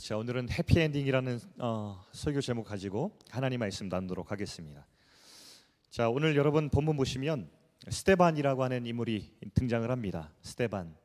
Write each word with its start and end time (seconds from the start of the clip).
자 0.00 0.16
오늘은 0.16 0.50
해피엔딩이라는 0.50 1.40
어, 1.58 2.04
설교 2.12 2.40
제목 2.40 2.64
가지고 2.64 3.16
하나님 3.30 3.60
말씀 3.60 3.88
나누도록 3.88 4.32
하겠습니다. 4.32 4.86
자 5.88 6.08
오늘 6.08 6.36
여러분 6.36 6.68
본문 6.68 6.96
보시면 6.96 7.48
스테반이라고 7.88 8.64
하는 8.64 8.86
인물이 8.86 9.38
등장을 9.54 9.88
합니다. 9.90 10.32
스테반 10.42 10.96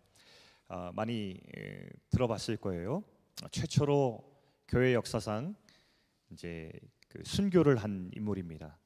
어, 0.70 0.92
많이 0.94 1.40
에, 1.56 1.88
들어봤을 2.10 2.58
거예요. 2.58 3.04
최초로 3.52 4.24
교회 4.68 4.96
역사상 4.96 5.56
이제 6.32 6.72
그 7.08 7.22
순교를 7.24 7.78
한 7.78 8.10
인물입니다. 8.16 8.78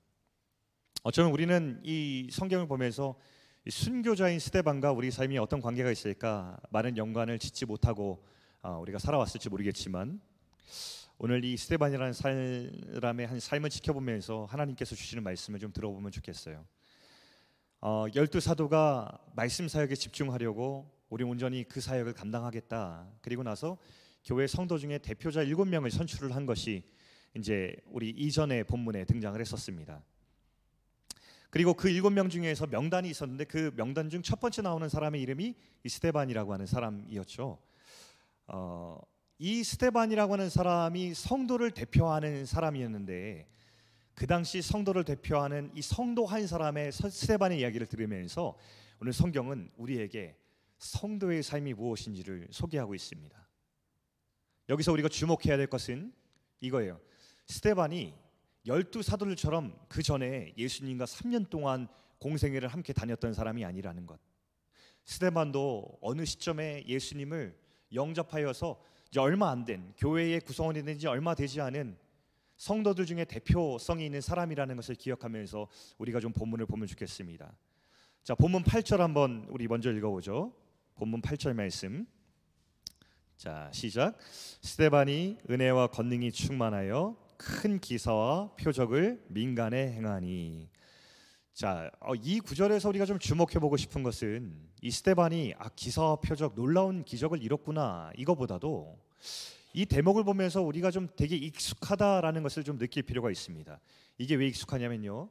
어쩌면 1.04 1.32
우리는 1.32 1.80
이 1.84 2.28
성경을 2.32 2.68
보면서 2.68 3.18
이 3.66 3.72
순교자인 3.72 4.40
스테반과 4.40 4.92
우리 4.92 5.12
삶이 5.12 5.38
어떤 5.38 5.62
관계가 5.62 5.90
있을까 5.92 6.58
많은 6.72 6.98
연관을 6.98 7.40
짓지 7.40 7.66
못하고 7.66 8.22
어, 8.22 8.33
우리가 8.64 8.98
살아왔을지 8.98 9.50
모르겠지만 9.50 10.22
오늘 11.18 11.44
이 11.44 11.58
스테반이라는 11.58 12.14
사람의 12.14 13.28
한 13.28 13.40
삶을 13.40 13.70
지켜보면서 13.70 14.46
하나님께서 14.46 14.96
주시는 14.96 15.22
말씀을 15.22 15.60
좀 15.60 15.74
들어보면 15.74 16.12
좋겠어요. 16.12 16.66
어, 17.82 18.06
열두 18.16 18.40
사도가 18.40 19.20
말씀 19.36 19.68
사역에 19.68 19.96
집중하려고 19.96 20.90
우리 21.10 21.26
온전히 21.26 21.66
그 21.66 21.82
사역을 21.82 22.14
감당하겠다. 22.14 23.12
그리고 23.22 23.44
나서 23.44 23.78
교회 24.24 24.48
성도 24.48 24.78
중에 24.78 24.98
대표자 24.98 25.44
일곱 25.44 25.66
명을 25.68 25.92
선출을 25.92 26.34
한 26.34 26.46
것이 26.46 26.84
이제 27.36 27.76
우리 27.88 28.10
이전의 28.12 28.64
본문에 28.64 29.04
등장을 29.04 29.40
했었습니다. 29.40 30.02
그리고 31.50 31.74
그 31.74 31.90
일곱 31.90 32.12
명 32.12 32.30
중에서 32.30 32.66
명단이 32.68 33.10
있었는데 33.10 33.44
그 33.44 33.72
명단 33.76 34.10
중 34.10 34.22
첫 34.24 34.40
번째 34.40 34.62
나오는 34.62 34.88
사람의 34.88 35.22
이름이 35.22 35.54
이 35.84 35.90
스테반이라고 35.90 36.54
하는 36.54 36.66
사람이었죠. 36.66 37.60
어, 38.48 39.00
이 39.38 39.64
스테반이라고 39.64 40.34
하는 40.34 40.50
사람이 40.50 41.14
성도를 41.14 41.72
대표하는 41.72 42.46
사람이었는데 42.46 43.48
그 44.16 44.28
당시 44.28 44.62
성도를 44.62 45.04
대표하는 45.04 45.72
이 45.74 45.82
성도 45.82 46.26
한 46.26 46.46
사람의 46.46 46.92
스테반의 46.92 47.60
이야기를 47.60 47.88
들으면서 47.88 48.58
오늘 49.00 49.12
성경은 49.12 49.72
우리에게 49.76 50.38
성도의 50.78 51.44
삶이 51.44 51.74
무엇인지를 51.74 52.50
소개하고 52.52 52.94
있습니다. 52.94 53.50
여기서 54.70 54.92
우리가 54.92 55.10
주목해야 55.10 55.58
될 55.58 55.68
것은 55.68 56.14
이거예요. 56.62 57.00
스테반이 57.48 58.14
열두 58.66 59.02
사도들처럼 59.02 59.78
그 59.90 60.02
전에 60.02 60.54
예수님과 60.58 61.06
3년 61.06 61.50
동안 61.50 61.88
공생애를 62.20 62.70
함께 62.70 62.94
다녔던 62.94 63.34
사람이 63.34 63.66
아니라는 63.66 64.06
것. 64.06 64.20
스테반도 65.04 65.98
어느 66.02 66.24
시점에 66.24 66.84
예수님을 66.88 67.63
영접하여서 67.94 68.80
이제 69.10 69.20
얼마 69.20 69.50
안 69.52 69.66
된 69.66 69.94
교회의 69.98 70.42
구성원이 70.42 70.84
된 70.84 70.98
지 70.98 71.08
얼마 71.08 71.36
되지 71.36 71.62
않은 71.62 71.98
성도들 72.58 73.06
중에 73.06 73.26
대표성이 73.26 74.06
있는 74.06 74.22
사람이라는 74.22 74.76
것을 74.76 74.96
기억하면서 74.96 75.68
우리가 75.98 76.20
좀 76.20 76.32
본문을 76.34 76.66
보면 76.66 76.88
좋겠습니다. 76.88 77.52
자, 78.24 78.36
본문 78.36 78.64
8절 78.64 78.98
한번 78.98 79.46
우리 79.50 79.68
먼저 79.68 79.92
읽어보죠. 79.92 80.54
본문 80.96 81.22
8절 81.22 81.54
말씀. 81.54 82.06
자, 83.38 83.70
시작. 83.74 84.18
스테반이 84.62 85.40
은혜와 85.50 85.88
권능이 85.88 86.32
충만하여 86.32 87.18
큰 87.38 87.80
기사와 87.80 88.56
표적을 88.56 89.26
민간에 89.28 89.92
행하니. 89.92 90.70
자, 91.54 91.92
어, 92.00 92.16
이 92.16 92.40
구절에서 92.40 92.90
우리가 92.90 93.06
좀 93.06 93.20
주목해 93.20 93.60
보고 93.60 93.78
싶은 93.78 94.02
것은 94.02 94.58
이 94.82 94.90
스테반이 94.90 95.54
아, 95.60 95.70
기사와 95.70 96.16
표적 96.16 96.56
놀라운 96.56 97.04
기적을 97.04 97.44
이뤘구나 97.44 98.12
이거보다도 98.18 98.98
이 99.74 99.86
대목을 99.86 100.24
보면서 100.24 100.64
우리가 100.64 100.90
좀 100.90 101.08
되게 101.16 101.36
익숙하다라는 101.36 102.42
것을 102.42 102.64
좀 102.64 102.80
느낄 102.80 103.04
필요가 103.04 103.30
있습니다. 103.30 103.80
이게 104.18 104.34
왜 104.34 104.48
익숙하냐면요. 104.48 105.30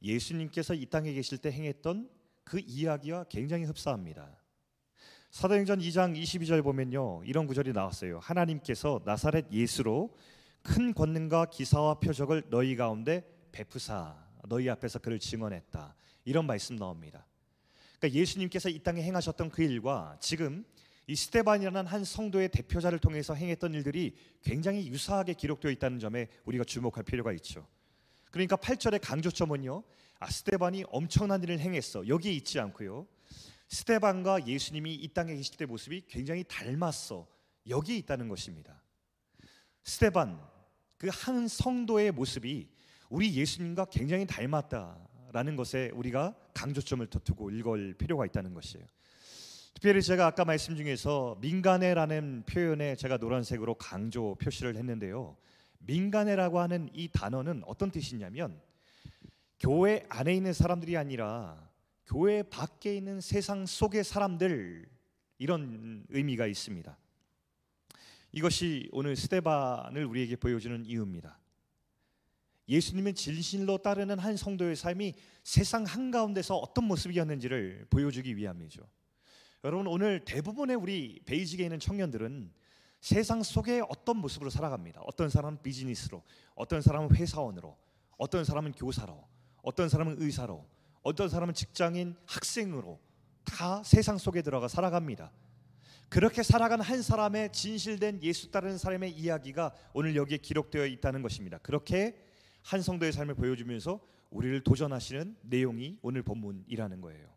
예수님께서 0.00 0.74
이 0.74 0.86
땅에 0.86 1.12
계실 1.12 1.38
때 1.38 1.50
행했던 1.50 2.08
그 2.44 2.60
이야기와 2.60 3.24
굉장히 3.24 3.64
흡사합니다. 3.64 4.30
사도행전 5.32 5.80
2장 5.80 6.16
22절 6.16 6.62
보면요. 6.62 7.22
이런 7.24 7.48
구절이 7.48 7.72
나왔어요. 7.72 8.20
하나님께서 8.20 9.00
나사렛 9.04 9.50
예수로 9.50 10.14
큰 10.62 10.94
권능과 10.94 11.46
기사와 11.46 11.94
표적을 11.94 12.44
너희 12.48 12.76
가운데 12.76 13.24
베푸사 13.50 14.27
너희 14.48 14.68
앞에서 14.70 14.98
그를 14.98 15.18
증언했다. 15.18 15.94
이런 16.24 16.46
말씀 16.46 16.76
나옵니다. 16.76 17.26
그러니까 17.98 18.18
예수님께서 18.18 18.68
이 18.68 18.78
땅에 18.80 19.02
행하셨던 19.02 19.50
그 19.50 19.62
일과 19.62 20.16
지금 20.20 20.64
이 21.06 21.16
스테반이라는 21.16 21.86
한 21.86 22.04
성도의 22.04 22.50
대표자를 22.50 22.98
통해서 22.98 23.34
행했던 23.34 23.74
일들이 23.74 24.14
굉장히 24.42 24.86
유사하게 24.88 25.34
기록되어 25.34 25.70
있다는 25.70 25.98
점에 25.98 26.28
우리가 26.44 26.64
주목할 26.64 27.02
필요가 27.04 27.32
있죠. 27.32 27.66
그러니까 28.30 28.56
8절의 28.56 29.00
강조점은요. 29.02 29.82
아 30.20 30.30
스테반이 30.30 30.84
엄청난 30.88 31.42
일을 31.42 31.60
행했어. 31.60 32.06
여기에 32.06 32.32
있지 32.32 32.60
않고요. 32.60 33.06
스테반과 33.68 34.46
예수님이 34.46 34.94
이 34.94 35.08
땅에 35.08 35.34
계실 35.34 35.56
때 35.56 35.66
모습이 35.66 36.04
굉장히 36.08 36.44
닮았어. 36.46 37.26
여기에 37.68 37.96
있다는 37.96 38.28
것입니다. 38.28 38.82
스테반 39.84 40.38
그 40.98 41.08
한 41.08 41.46
성도의 41.48 42.10
모습이 42.10 42.68
우리 43.08 43.34
예수님과 43.34 43.86
굉장히 43.86 44.26
닮았다라는 44.26 45.56
것에 45.56 45.90
우리가 45.94 46.34
강조점을 46.54 47.06
둬두고 47.06 47.50
읽을 47.50 47.94
필요가 47.94 48.26
있다는 48.26 48.54
것이에요. 48.54 48.84
특별히 49.74 50.02
제가 50.02 50.26
아까 50.26 50.44
말씀 50.44 50.76
중에서 50.76 51.38
민간해라는 51.40 52.44
표현에 52.46 52.96
제가 52.96 53.16
노란색으로 53.16 53.74
강조 53.74 54.34
표시를 54.34 54.76
했는데요. 54.76 55.36
민간해라고 55.78 56.58
하는 56.58 56.90
이 56.92 57.08
단어는 57.08 57.62
어떤 57.64 57.90
뜻이냐면 57.90 58.60
교회 59.60 60.04
안에 60.08 60.34
있는 60.34 60.52
사람들이 60.52 60.96
아니라 60.96 61.68
교회 62.06 62.42
밖에 62.42 62.96
있는 62.96 63.20
세상 63.20 63.66
속의 63.66 64.02
사람들 64.02 64.88
이런 65.38 66.04
의미가 66.08 66.46
있습니다. 66.46 66.98
이것이 68.32 68.88
오늘 68.92 69.16
스테반을 69.16 70.04
우리에게 70.04 70.36
보여주는 70.36 70.84
이유입니다. 70.84 71.38
예수님은 72.68 73.14
진실로 73.14 73.78
따르는 73.78 74.18
한 74.18 74.36
성도의 74.36 74.76
삶이 74.76 75.14
세상 75.42 75.84
한가운데서 75.84 76.56
어떤 76.56 76.84
모습이었는지를 76.84 77.86
보여주기 77.90 78.36
위함이죠. 78.36 78.82
여러분 79.64 79.86
오늘 79.86 80.24
대부분의 80.24 80.76
우리 80.76 81.20
베이직에 81.24 81.64
있는 81.64 81.80
청년들은 81.80 82.52
세상 83.00 83.42
속에 83.42 83.82
어떤 83.88 84.18
모습으로 84.18 84.50
살아갑니다. 84.50 85.00
어떤 85.04 85.30
사람은 85.30 85.62
비즈니스로, 85.62 86.22
어떤 86.54 86.82
사람은 86.82 87.14
회사원으로, 87.14 87.76
어떤 88.18 88.44
사람은 88.44 88.72
교사로, 88.72 89.24
어떤 89.62 89.88
사람은 89.88 90.16
의사로, 90.18 90.66
어떤 91.02 91.28
사람은 91.28 91.54
직장인, 91.54 92.16
학생으로 92.26 93.00
다 93.44 93.82
세상 93.82 94.18
속에 94.18 94.42
들어가 94.42 94.68
살아갑니다. 94.68 95.32
그렇게 96.08 96.42
살아간 96.42 96.80
한 96.80 97.02
사람의 97.02 97.52
진실된 97.52 98.22
예수 98.22 98.50
따르는 98.50 98.78
사람의 98.78 99.12
이야기가 99.12 99.72
오늘 99.92 100.16
여기에 100.16 100.38
기록되어 100.38 100.86
있다는 100.86 101.22
것입니다. 101.22 101.58
그렇게 101.58 102.16
한 102.62 102.82
성도의 102.82 103.12
삶을 103.12 103.34
보여주면서 103.34 104.00
우리를 104.30 104.62
도전하시는 104.62 105.36
내용이 105.42 105.98
오늘 106.02 106.22
본문이라는 106.22 107.00
거예요. 107.00 107.28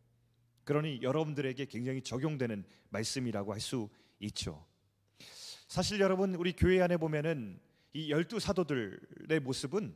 그러니 0.63 1.01
여러분들에게 1.01 1.65
굉장히 1.65 2.01
적용되는 2.01 2.63
말씀이라고 2.89 3.53
할 3.53 3.59
수 3.59 3.89
있죠. 4.19 4.65
사실 5.67 5.99
여러분 5.99 6.35
우리 6.35 6.53
교회 6.53 6.81
안에 6.81 6.97
보면은 6.97 7.59
이 7.93 8.11
열두 8.11 8.39
사도들의 8.39 9.39
모습은 9.41 9.95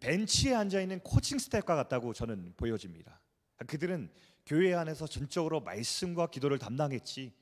벤치에 0.00 0.54
앉아 0.54 0.80
있는 0.80 1.00
코칭 1.00 1.38
스태프과 1.38 1.74
같다고 1.76 2.12
저는 2.12 2.54
보여집니다. 2.56 3.20
그들은 3.66 4.10
교회 4.46 4.74
안에서 4.74 5.06
전적으로 5.06 5.60
말씀과 5.60 6.28
기도를 6.28 6.58
담당했지 6.58 7.32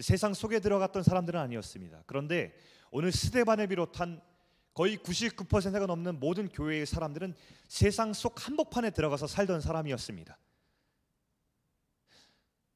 세상 0.00 0.34
속에 0.34 0.60
들어갔던 0.60 1.02
사람들은 1.02 1.38
아니었습니다. 1.40 2.04
그런데 2.06 2.54
오늘 2.90 3.12
스데반을 3.12 3.68
비롯한 3.68 4.20
거의 4.74 4.98
99%가 4.98 5.86
넘는 5.86 6.18
모든 6.18 6.48
교회의 6.48 6.84
사람들은 6.84 7.34
세상 7.68 8.12
속 8.12 8.46
한복판에 8.46 8.90
들어가서 8.90 9.28
살던 9.28 9.60
사람이었습니다. 9.60 10.36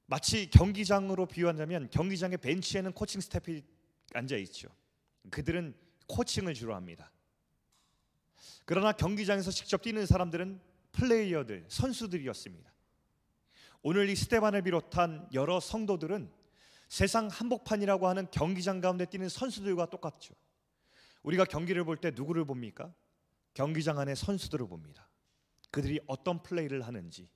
마치 0.07 0.49
경기장으로 0.49 1.27
비유한다면 1.27 1.91
경기장의 1.91 2.39
벤치에는 2.39 2.93
코칭 2.93 3.21
스태프이 3.21 3.63
앉아 4.15 4.37
있죠. 4.37 4.69
그들은 5.31 5.75
코칭을 6.07 6.55
주로 6.55 6.75
합니다. 6.75 7.11
그러나 8.65 8.93
경기장에서 8.93 9.51
직접 9.51 9.83
뛰는 9.83 10.07
사람들은 10.07 10.61
플레이어들, 10.93 11.67
선수들이었습니다. 11.69 12.73
오늘 13.83 14.09
이 14.09 14.17
스테반을 14.17 14.63
비롯한 14.63 15.29
여러 15.35 15.61
성도들은 15.61 16.31
세상 16.89 17.29
한복판이라고 17.29 18.09
하는 18.09 18.27
경기장 18.31 18.81
가운데 18.81 19.05
뛰는 19.05 19.29
선수들과 19.29 19.91
똑같죠. 19.91 20.35
우리가 21.23 21.45
경기를 21.45 21.85
볼 21.85 21.97
때 21.97 22.11
누구를 22.15 22.45
봅니까? 22.45 22.93
경기장 23.55 23.99
안에 23.99 24.15
선수들을 24.15 24.67
봅니다. 24.69 25.09
그들이 25.71 26.01
어떤 26.07 26.43
플레이를 26.43 26.83
하는지 26.83 27.29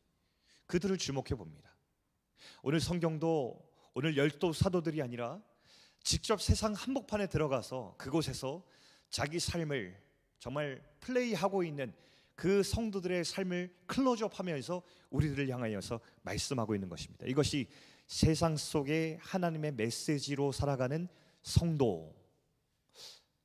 그들을 0.66 0.96
주목해 0.96 1.34
봅니다. 1.36 1.74
오늘 2.62 2.80
성경도 2.80 3.70
오늘 3.94 4.16
열두 4.16 4.52
사도들이 4.52 5.02
아니라 5.02 5.42
직접 6.02 6.40
세상 6.40 6.72
한복판에 6.72 7.26
들어가서 7.26 7.96
그곳에서 7.98 8.64
자기 9.10 9.38
삶을 9.38 10.00
정말 10.38 10.82
플레이하고 11.00 11.62
있는 11.62 11.92
그 12.34 12.62
성도들의 12.62 13.24
삶을 13.24 13.74
클로즈업하면서 13.86 14.82
우리들을 15.10 15.48
향하여서 15.50 16.00
말씀하고 16.22 16.74
있는 16.74 16.88
것입니다. 16.88 17.26
이것이 17.26 17.68
세상 18.06 18.56
속에 18.56 19.18
하나님의 19.20 19.72
메시지로 19.72 20.50
살아가는 20.52 21.06
성도 21.42 22.14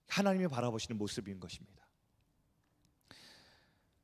하나님이 0.08 0.48
바라보시는 0.48 0.98
모습인 0.98 1.40
것입니다. 1.40 1.86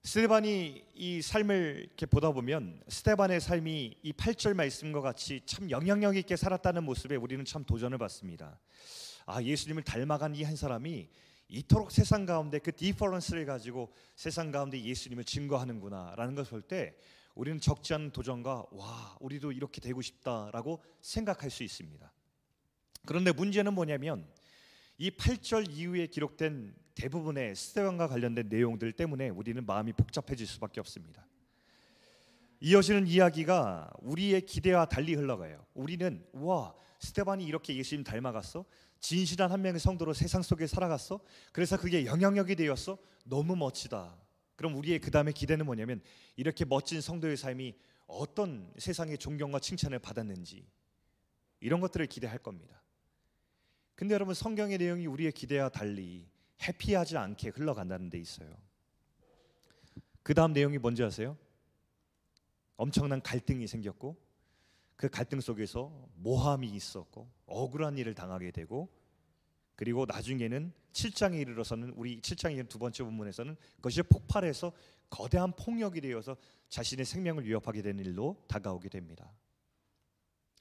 스테반이 0.04 0.84
이 0.96 1.22
삶을 1.22 1.86
이렇게 1.88 2.06
보다 2.06 2.32
보면 2.32 2.84
스테반의 2.90 3.40
삶이 3.40 3.98
이 4.04 4.12
8절 4.12 4.54
말씀과 4.54 5.00
같이 5.00 5.42
참 5.46 5.72
영향력 5.72 6.18
있게 6.18 6.36
살았다는 6.36 6.84
모습에 6.84 7.16
우리는 7.16 7.46
참 7.46 7.64
도전을 7.64 7.98
받습니다. 7.98 8.60
아, 9.26 9.42
예수님을 9.42 9.84
닮아간 9.84 10.36
이 10.36 10.44
한 10.44 10.58
사람이 10.58 11.10
이토록 11.48 11.92
세상 11.92 12.26
가운데 12.26 12.60
그 12.60 12.76
디퍼런스를 12.76 13.46
가지고 13.46 13.94
세상 14.16 14.52
가운데 14.52 14.82
예수님을 14.82 15.24
증거하는구나라는 15.24 16.36
것을 16.36 16.52
볼 16.52 16.62
때 16.68 16.98
우리는 17.36 17.60
적지 17.60 17.94
않은 17.96 18.12
도전과 18.12 18.66
와, 18.72 19.18
우리도 19.20 19.54
이렇게 19.54 19.82
되고 19.82 20.02
싶다라고 20.02 20.84
생각할 21.02 21.50
수 21.50 21.64
있습니다. 21.64 22.12
그런데 23.08 23.32
문제는 23.32 23.74
뭐냐면 23.74 24.28
이 24.98 25.10
8절 25.10 25.72
이후에 25.72 26.08
기록된 26.08 26.76
대부분의 26.96 27.56
스테반과 27.56 28.08
관련된 28.08 28.50
내용들 28.50 28.94
때문에 28.94 29.30
우리는 29.30 29.66
마음이 29.66 29.94
복잡해질 29.94 30.46
수밖에 30.46 30.80
없습니다. 30.80 31.28
이어지는 32.60 33.08
이야기가 33.08 33.92
우리의 34.00 34.46
기대와 34.46 34.86
달리 34.86 35.16
흘러가요. 35.16 35.66
우리는 35.74 36.26
와 36.34 36.74
스테반이 37.00 37.44
이렇게 37.44 37.76
예수님 37.76 38.04
닮아갔어. 38.04 38.66
진실한 39.00 39.52
한 39.52 39.62
명의 39.62 39.80
성도로 39.80 40.14
세상 40.14 40.42
속에 40.42 40.68
살아갔어. 40.68 41.20
그래서 41.52 41.78
그게 41.78 42.06
영향력이 42.06 42.56
되었어. 42.56 42.98
너무 43.26 43.56
멋지다. 43.56 44.16
그럼 44.56 44.76
우리의 44.76 45.00
그 45.00 45.12
다음에 45.12 45.32
기대는 45.32 45.66
뭐냐면 45.66 46.02
이렇게 46.36 46.64
멋진 46.64 47.02
성도의 47.02 47.36
삶이 47.36 47.76
어떤 48.08 48.72
세상의 48.78 49.18
존경과 49.18 49.60
칭찬을 49.60 50.00
받았는지 50.00 50.66
이런 51.60 51.82
것들을 51.82 52.06
기대할 52.08 52.38
겁니다. 52.38 52.83
근데 54.04 54.16
여러분 54.16 54.36
성경의 54.36 54.80
내용이 54.80 55.08
우리의 55.08 55.32
기대와 55.32 55.70
달리 55.70 56.28
해피하지 56.62 57.16
않게 57.16 57.52
흘러간다는 57.56 58.10
데 58.10 58.20
있어요. 58.20 58.54
그 60.24 60.34
다음 60.34 60.52
내용이 60.52 60.78
뭔지 60.78 61.02
아세요? 61.06 61.38
엄청난 62.76 63.22
갈등이 63.22 63.66
생겼고 63.66 64.18
그 64.98 65.08
갈등 65.08 65.40
속에서 65.40 66.10
모함이 66.16 66.68
있었고 66.68 67.32
억울한 67.46 67.98
일을 67.98 68.14
당하게 68.14 68.52
되고 68.52 68.90
그리고 69.78 70.06
나중에는 70.06 70.74
7장에 70.92 71.40
이르러서는 71.40 71.92
우리 71.92 72.20
7장의 72.20 72.68
두 72.68 72.80
번째 72.80 73.06
본문에서는 73.06 73.56
그것이 73.78 74.04
폭발해서 74.04 74.74
거대한 75.10 75.54
폭력이 75.54 76.02
되어서 76.02 76.36
자신의 76.68 77.06
생명을 77.06 77.46
위협하게 77.46 77.82
되는 77.82 78.04
일로 78.04 78.44
다가오게 78.50 78.90
됩니다. 78.90 79.32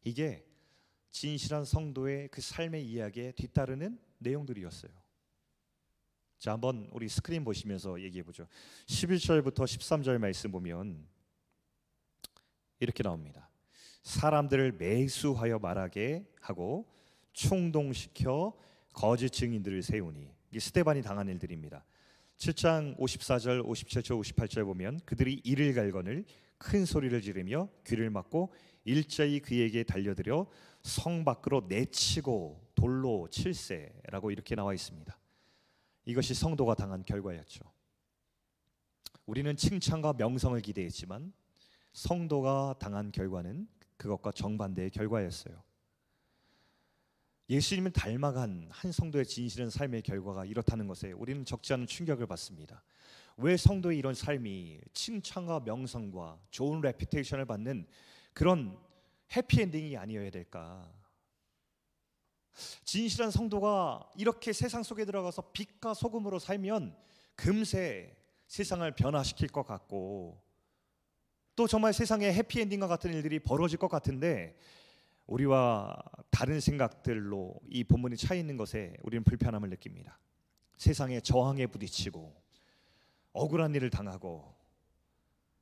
이게 0.04 0.46
진실한 1.12 1.64
성도의 1.64 2.28
그 2.28 2.40
삶의 2.40 2.84
이야기에 2.84 3.32
뒤따르는 3.32 3.98
내용들이었어요. 4.18 4.90
자, 6.38 6.52
한번 6.52 6.88
우리 6.90 7.08
스크린 7.08 7.44
보시면서 7.44 8.00
얘기해 8.00 8.24
보죠. 8.24 8.48
11절부터 8.86 9.58
13절 9.64 10.18
말씀 10.18 10.50
보면 10.50 11.06
이렇게 12.80 13.04
나옵니다. 13.04 13.48
사람들을 14.02 14.72
매수하여 14.72 15.60
말하게 15.60 16.26
하고 16.40 16.90
충동시켜 17.32 18.52
거짓 18.92 19.30
증인들을 19.30 19.82
세우니 19.82 20.34
이게 20.50 20.58
스테반이 20.58 21.02
당한 21.02 21.28
일들입니다. 21.28 21.84
7장 22.38 22.98
54절, 22.98 23.64
57절, 23.64 24.20
58절 24.20 24.64
보면 24.64 25.00
그들이 25.04 25.40
이를 25.44 25.74
갈거늘 25.74 26.24
큰 26.62 26.84
소리를 26.84 27.20
지르며 27.20 27.68
귀를 27.84 28.08
막고 28.08 28.54
일자히 28.84 29.40
그에게 29.40 29.82
달려들여 29.82 30.46
성 30.82 31.24
밖으로 31.24 31.66
내치고 31.68 32.70
돌로 32.76 33.26
칠세라고 33.30 34.30
이렇게 34.30 34.54
나와 34.54 34.72
있습니다. 34.72 35.18
이것이 36.04 36.34
성도가 36.34 36.76
당한 36.76 37.04
결과였죠. 37.04 37.64
우리는 39.26 39.56
칭찬과 39.56 40.14
명성을 40.14 40.60
기대했지만 40.60 41.32
성도가 41.92 42.76
당한 42.78 43.10
결과는 43.10 43.66
그것과 43.96 44.30
정반대의 44.30 44.90
결과였어요. 44.90 45.60
예수님을 47.50 47.90
닮아간 47.92 48.68
한 48.70 48.92
성도의 48.92 49.26
진실한 49.26 49.68
삶의 49.68 50.02
결과가 50.02 50.44
이렇다는 50.44 50.86
것에 50.86 51.10
우리는 51.10 51.44
적지 51.44 51.72
않은 51.72 51.86
충격을 51.86 52.26
받습니다. 52.26 52.84
왜 53.42 53.56
성도의 53.56 53.98
이런 53.98 54.14
삶이 54.14 54.80
칭찬과 54.92 55.60
명성과 55.60 56.38
좋은 56.50 56.80
레피테이션을 56.80 57.44
받는 57.44 57.86
그런 58.32 58.78
해피엔딩이 59.34 59.96
아니어야 59.96 60.30
될까? 60.30 60.90
진실한 62.84 63.30
성도가 63.30 64.10
이렇게 64.16 64.52
세상 64.52 64.82
속에 64.82 65.04
들어가서 65.04 65.50
빛과 65.52 65.94
소금으로 65.94 66.38
살면 66.38 66.96
금세 67.34 68.16
세상을 68.46 68.88
변화시킬 68.92 69.48
것 69.48 69.64
같고 69.66 70.40
또 71.56 71.66
정말 71.66 71.92
세상에 71.92 72.32
해피엔딩과 72.32 72.86
같은 72.86 73.12
일들이 73.12 73.38
벌어질 73.38 73.78
것 73.78 73.88
같은데 73.88 74.56
우리와 75.26 75.96
다른 76.30 76.60
생각들로 76.60 77.54
이 77.68 77.84
본문이 77.84 78.16
차 78.16 78.34
있는 78.34 78.56
것에 78.56 78.96
우리는 79.02 79.24
불편함을 79.24 79.70
느낍니다. 79.70 80.18
세상에 80.76 81.20
저항에 81.20 81.66
부딪히고 81.66 82.41
억울한 83.32 83.74
일을 83.74 83.90
당하고 83.90 84.54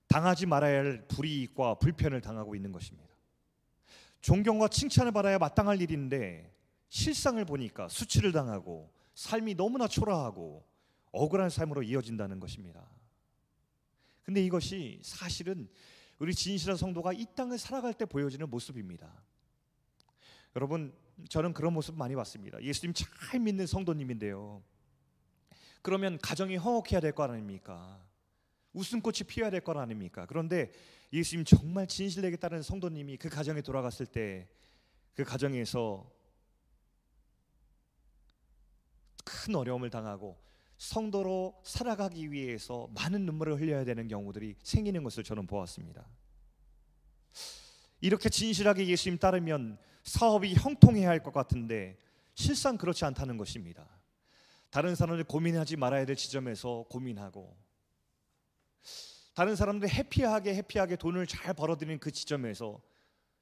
당하지 0.09 0.47
말아야 0.47 0.79
할 0.79 1.07
불이익과 1.07 1.77
불편을 1.77 2.21
당하고 2.21 2.55
있는 2.55 2.73
것입니다. 2.73 3.09
존경과 4.21 4.69
칭찬을 4.69 5.13
받아야 5.13 5.39
마땅할 5.39 5.81
일인데 5.81 6.53
실상을 6.89 7.43
보니까 7.45 7.89
수치를 7.89 8.33
당하고 8.33 8.93
삶이 9.15 9.55
너무나 9.55 9.87
초라하고 9.87 10.65
억울한 11.13 11.51
삶으로 11.51 11.83
이어진다는 11.83 12.41
것입니다. 12.41 12.89
근데 14.25 14.45
이것이 14.45 15.01
사실은 15.03 15.69
우리 16.19 16.35
진실한 16.35 16.77
성도가 16.77 17.13
이 17.13 17.27
땅을 17.35 17.59
살아갈 17.59 17.95
때 17.95 18.05
보여지는 18.05 18.51
모습입니다. 18.51 19.11
여러분, 20.57 20.93
저는 21.29 21.55
그런 21.55 21.73
모습 21.73 21.97
많이 21.97 22.15
봤습니다. 22.15 22.63
예수님 22.63 22.93
잘 22.95 23.41
믿는 23.41 23.67
성도님인데요. 23.67 24.63
그러면 25.83 26.19
가정이 26.19 26.57
화목해야 26.57 27.01
될 27.01 27.13
거 27.13 27.23
아닙니까? 27.25 28.05
웃음꽃이 28.73 29.21
피어야 29.27 29.51
될 29.51 29.61
거 29.63 29.73
아닙니까? 29.79 30.27
그런데 30.27 30.71
예수님 31.13 31.45
정말 31.45 31.87
진실되게 31.87 32.37
따르는 32.37 32.63
성도님이 32.63 33.17
그 33.17 33.29
가정에 33.29 33.61
돌아갔을 33.63 34.07
때 34.07 34.49
그 35.15 35.25
가정에서 35.25 36.11
큰 39.25 39.55
어려움을 39.55 39.91
당하고 39.91 40.39
성도로 40.79 41.61
살아가기 41.65 42.33
위해서 42.33 42.89
많은 42.95 43.27
눈물을 43.27 43.61
흘려야 43.61 43.85
되는 43.85 44.09
경우들이 44.09 44.57
생기는 44.63 45.03
것을 45.03 45.25
저는 45.25 45.47
보았습니다. 45.47 46.07
이렇게 48.01 48.31
진실하게 48.31 48.87
예수님 48.87 49.19
따르면 49.19 49.79
사업이 50.05 50.55
형통해야 50.55 51.09
할 51.11 51.23
것 51.23 51.33
같은데 51.35 51.99
실상 52.35 52.79
그렇지 52.79 53.05
않다는 53.05 53.37
것입니다. 53.37 53.87
다른 54.71 54.95
사람들 54.95 55.25
고민하지 55.25 55.77
말아야 55.77 56.07
될 56.07 56.17
지점에서 56.17 56.85
고민하고 56.89 57.57
다른 59.35 59.57
사람들 59.57 59.89
해피하게 59.89 60.55
해피하게 60.55 60.97
돈을 60.97 61.27
잘 61.27 61.55
벌어들이는 61.55 61.99
그 61.99 62.11
지점에서 62.11 62.81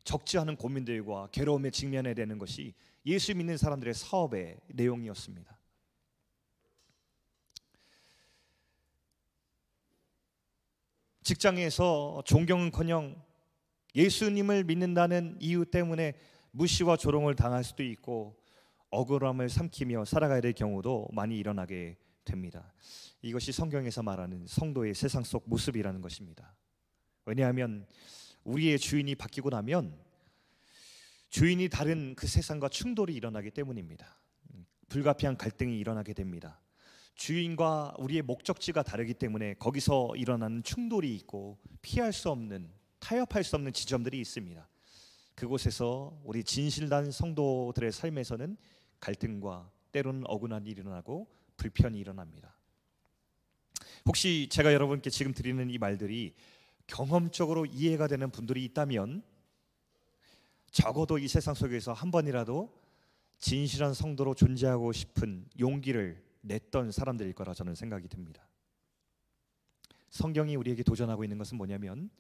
적지 0.05 0.39
않은 0.39 0.57
고민들과 0.57 1.29
괴로움에 1.33 1.71
직면해야 1.71 2.15
되는 2.15 2.39
것이 2.39 2.75
예수 3.05 3.35
믿는 3.35 3.57
사람들의 3.57 3.93
사업의 3.95 4.59
내용이었습니다. 4.69 5.59
직장에서 11.23 12.23
존경은커녕 12.25 13.23
예수님을 13.95 14.65
믿는다는 14.65 15.37
이유 15.41 15.67
때문에 15.67 16.15
무시와 16.53 16.97
조롱을 16.97 17.35
당할 17.37 17.65
수도 17.65 17.83
있고 17.83 18.41
억울함을 18.91 19.49
삼키며 19.49 20.05
살아가야 20.05 20.41
될 20.41 20.53
경우도 20.53 21.09
많이 21.13 21.39
일어나게 21.39 21.97
됩니다. 22.25 22.73
이것이 23.23 23.53
성경에서 23.53 24.03
말하는 24.03 24.47
성도의 24.47 24.95
세상 24.95 25.25
속 25.25 25.49
모습이라는 25.49 26.01
것입니다. 26.01 26.55
왜냐하면 27.25 27.87
우리의 28.45 28.79
주인이 28.79 29.15
바뀌고 29.15 29.51
나면 29.51 29.99
주인이 31.31 31.69
다른 31.69 32.15
그 32.15 32.27
세상과 32.27 32.69
충돌이 32.69 33.15
일어나기 33.15 33.51
때문입니다. 33.51 34.19
불가피한 34.89 35.37
갈등이 35.37 35.79
일어나게 35.79 36.15
됩니다. 36.15 36.61
주인과 37.15 37.97
우리의 37.99 38.23
목적지가 38.23 38.83
다르기 38.83 39.13
때문에 39.13 39.55
거기서 39.55 40.15
일어나는 40.17 40.63
충돌이 40.63 41.15
있고 41.17 41.59
피할 41.83 42.13
수 42.13 42.31
없는 42.31 42.71
타협할 43.01 43.45
수 43.45 43.57
없는 43.57 43.73
지점들이 43.73 44.21
있습니다. 44.21 44.67
그곳에서 45.35 46.19
우리 46.25 46.43
진실난 46.43 47.11
성도들의 47.11 47.93
삶에서는 47.93 48.57
갈등과 49.01 49.71
때로는 49.93 50.25
억울한 50.27 50.67
일이 50.67 50.81
일어나고 50.81 51.29
불편이 51.57 51.99
일어납니다. 51.99 52.55
혹시 54.07 54.49
제가 54.51 54.73
여러분께 54.73 55.11
지금 55.11 55.33
드리는 55.33 55.69
이 55.71 55.79
말들이 55.79 56.35
경험적으로 56.87 57.67
이해가 57.67 58.07
되는 58.07 58.31
분들이 58.31 58.65
있다면 58.65 59.23
적어도 60.71 61.19
이 61.19 61.29
세상 61.29 61.55
속에서 61.55 61.93
한 61.93 62.11
번이라도 62.11 62.73
진실한 63.39 63.95
성도로 63.95 64.35
존재하고 64.35 64.93
싶은 64.93 65.47
용기를 65.59 66.23
냈던 66.41 66.93
사람들일 66.93 67.35
거라 67.35 67.55
저는 67.55 67.75
생각이 67.75 68.09
듭니다. 68.09 68.49
성경이 70.11 70.57
우리에게 70.57 70.83
도전하고 70.83 71.25
있는 71.25 71.39
것은 71.39 71.57
뭐냐면 71.57 72.11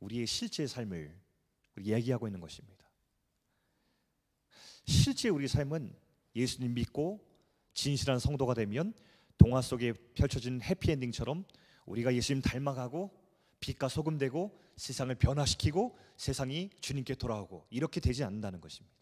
우리의 0.00 0.26
실제 0.26 0.66
삶을 0.66 1.14
얘기하고 1.84 2.26
있는 2.26 2.40
것입니다. 2.40 2.86
실제 4.84 5.28
우리 5.28 5.46
삶은 5.46 5.94
예수님 6.34 6.74
믿고 6.74 7.24
진실한 7.74 8.18
성도가 8.18 8.54
되면 8.54 8.92
동화 9.36 9.62
속에 9.62 9.92
펼쳐진 10.14 10.60
해피엔딩처럼 10.62 11.44
우리가 11.86 12.14
예수님 12.14 12.42
닮아가고 12.42 13.10
빛과 13.60 13.88
소금 13.88 14.18
되고 14.18 14.58
세상을 14.76 15.14
변화시키고 15.14 15.96
세상이 16.16 16.70
주님께 16.80 17.14
돌아오고 17.14 17.66
이렇게 17.70 18.00
되지 18.00 18.24
않는다는 18.24 18.60
것입니다. 18.60 18.96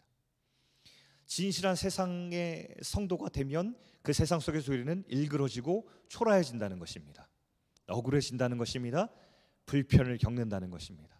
진실한 1.25 1.75
세상의 1.75 2.75
성도가 2.81 3.29
되면 3.29 3.75
그 4.01 4.13
세상 4.13 4.39
속에서 4.39 4.71
우리는 4.71 5.03
일그러지고 5.07 5.89
초라해진다는 6.07 6.79
것입니다. 6.79 7.27
억울해진다는 7.87 8.57
것입니다. 8.57 9.09
불편을 9.65 10.17
겪는다는 10.17 10.69
것입니다. 10.69 11.19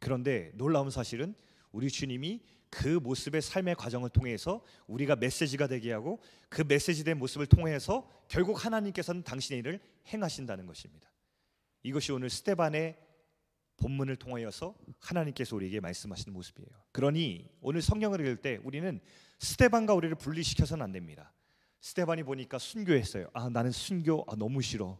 그런데 0.00 0.50
놀라운 0.54 0.90
사실은 0.90 1.34
우리 1.72 1.90
주님이 1.90 2.42
그 2.74 2.88
모습의 2.88 3.40
삶의 3.40 3.76
과정을 3.76 4.10
통해서 4.10 4.60
우리가 4.88 5.14
메시지가 5.14 5.68
되게 5.68 5.92
하고 5.92 6.20
그 6.48 6.64
메시지된 6.66 7.16
모습을 7.20 7.46
통해서 7.46 8.10
결국 8.26 8.64
하나님께서는 8.64 9.22
당신의 9.22 9.60
일을 9.60 9.78
행하신다는 10.08 10.66
것입니다. 10.66 11.08
이것이 11.84 12.10
오늘 12.10 12.30
스테반의 12.30 12.96
본문을 13.76 14.16
통하여서 14.16 14.74
하나님께서 14.98 15.54
우리에게 15.54 15.78
말씀하시는 15.78 16.32
모습이에요. 16.34 16.68
그러니 16.90 17.48
오늘 17.60 17.80
성경을 17.80 18.18
읽을 18.20 18.36
때 18.38 18.58
우리는 18.64 19.00
스테반과 19.38 19.94
우리를 19.94 20.16
분리시켜서는 20.16 20.82
안 20.82 20.90
됩니다. 20.90 21.32
스테반이 21.80 22.24
보니까 22.24 22.58
순교했어요. 22.58 23.30
아 23.34 23.48
나는 23.50 23.70
순교 23.70 24.24
아, 24.26 24.34
너무 24.34 24.62
싫어. 24.62 24.98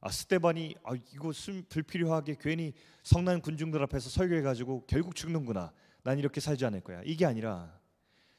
아 0.00 0.10
스테반이 0.10 0.74
아 0.82 0.96
이거 1.14 1.32
순 1.32 1.64
불필요하게 1.68 2.38
괜히 2.40 2.72
성난 3.04 3.40
군중들 3.40 3.80
앞에서 3.80 4.10
설교해가지고 4.10 4.86
결국 4.88 5.14
죽는구나. 5.14 5.72
난 6.02 6.18
이렇게 6.18 6.40
살지 6.40 6.64
않을 6.66 6.80
거야. 6.80 7.02
이게 7.04 7.26
아니라 7.26 7.78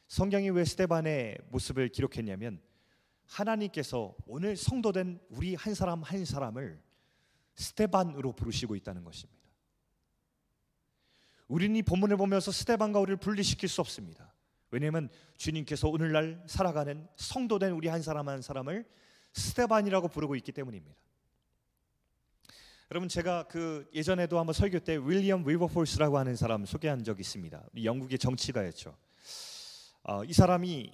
성경이 0.08 0.50
왜 0.50 0.66
스테반의 0.66 1.38
모습을 1.50 1.90
기록했냐면 1.90 2.62
하나님께서 3.26 4.16
오늘 4.28 4.58
성도된 4.58 5.20
우리 5.30 5.56
한 5.56 5.74
사람 5.74 6.04
한 6.04 6.26
사람을 6.26 6.82
스테반으로 7.56 8.34
부르시고 8.34 8.76
있다는 8.76 9.04
것입니다. 9.04 9.42
우리는 11.48 11.76
이 11.76 11.82
본문을 11.82 12.18
보면서 12.18 12.52
스테반과 12.52 13.00
우리를 13.00 13.18
분리시킬 13.18 13.68
수 13.70 13.82
없습니다. 13.82 14.34
왜냐하면 14.70 15.10
주님께서 15.36 15.90
오늘날 15.90 16.42
살아가는 16.48 17.08
성도된 17.18 17.74
우리 17.74 17.90
한 17.90 18.02
사람 18.02 18.30
한 18.30 18.42
사람을 18.42 18.86
스테반이라고 19.34 20.08
부르고 20.08 20.36
있기 20.38 20.52
때문입니다. 20.54 20.98
여러분 22.92 23.08
제가 23.08 23.44
그 23.44 23.90
예전에도 23.94 24.38
한번 24.38 24.52
설교 24.52 24.80
때 24.80 24.98
윌리엄 24.98 25.48
윌버포스라고 25.48 26.18
하는 26.18 26.36
사람 26.36 26.66
소개한 26.66 27.06
적이 27.06 27.22
있습니다. 27.22 27.64
영국의 27.82 28.20
정치가였죠. 28.20 28.94
어, 30.04 30.26
이 30.26 30.34
사람이 30.34 30.92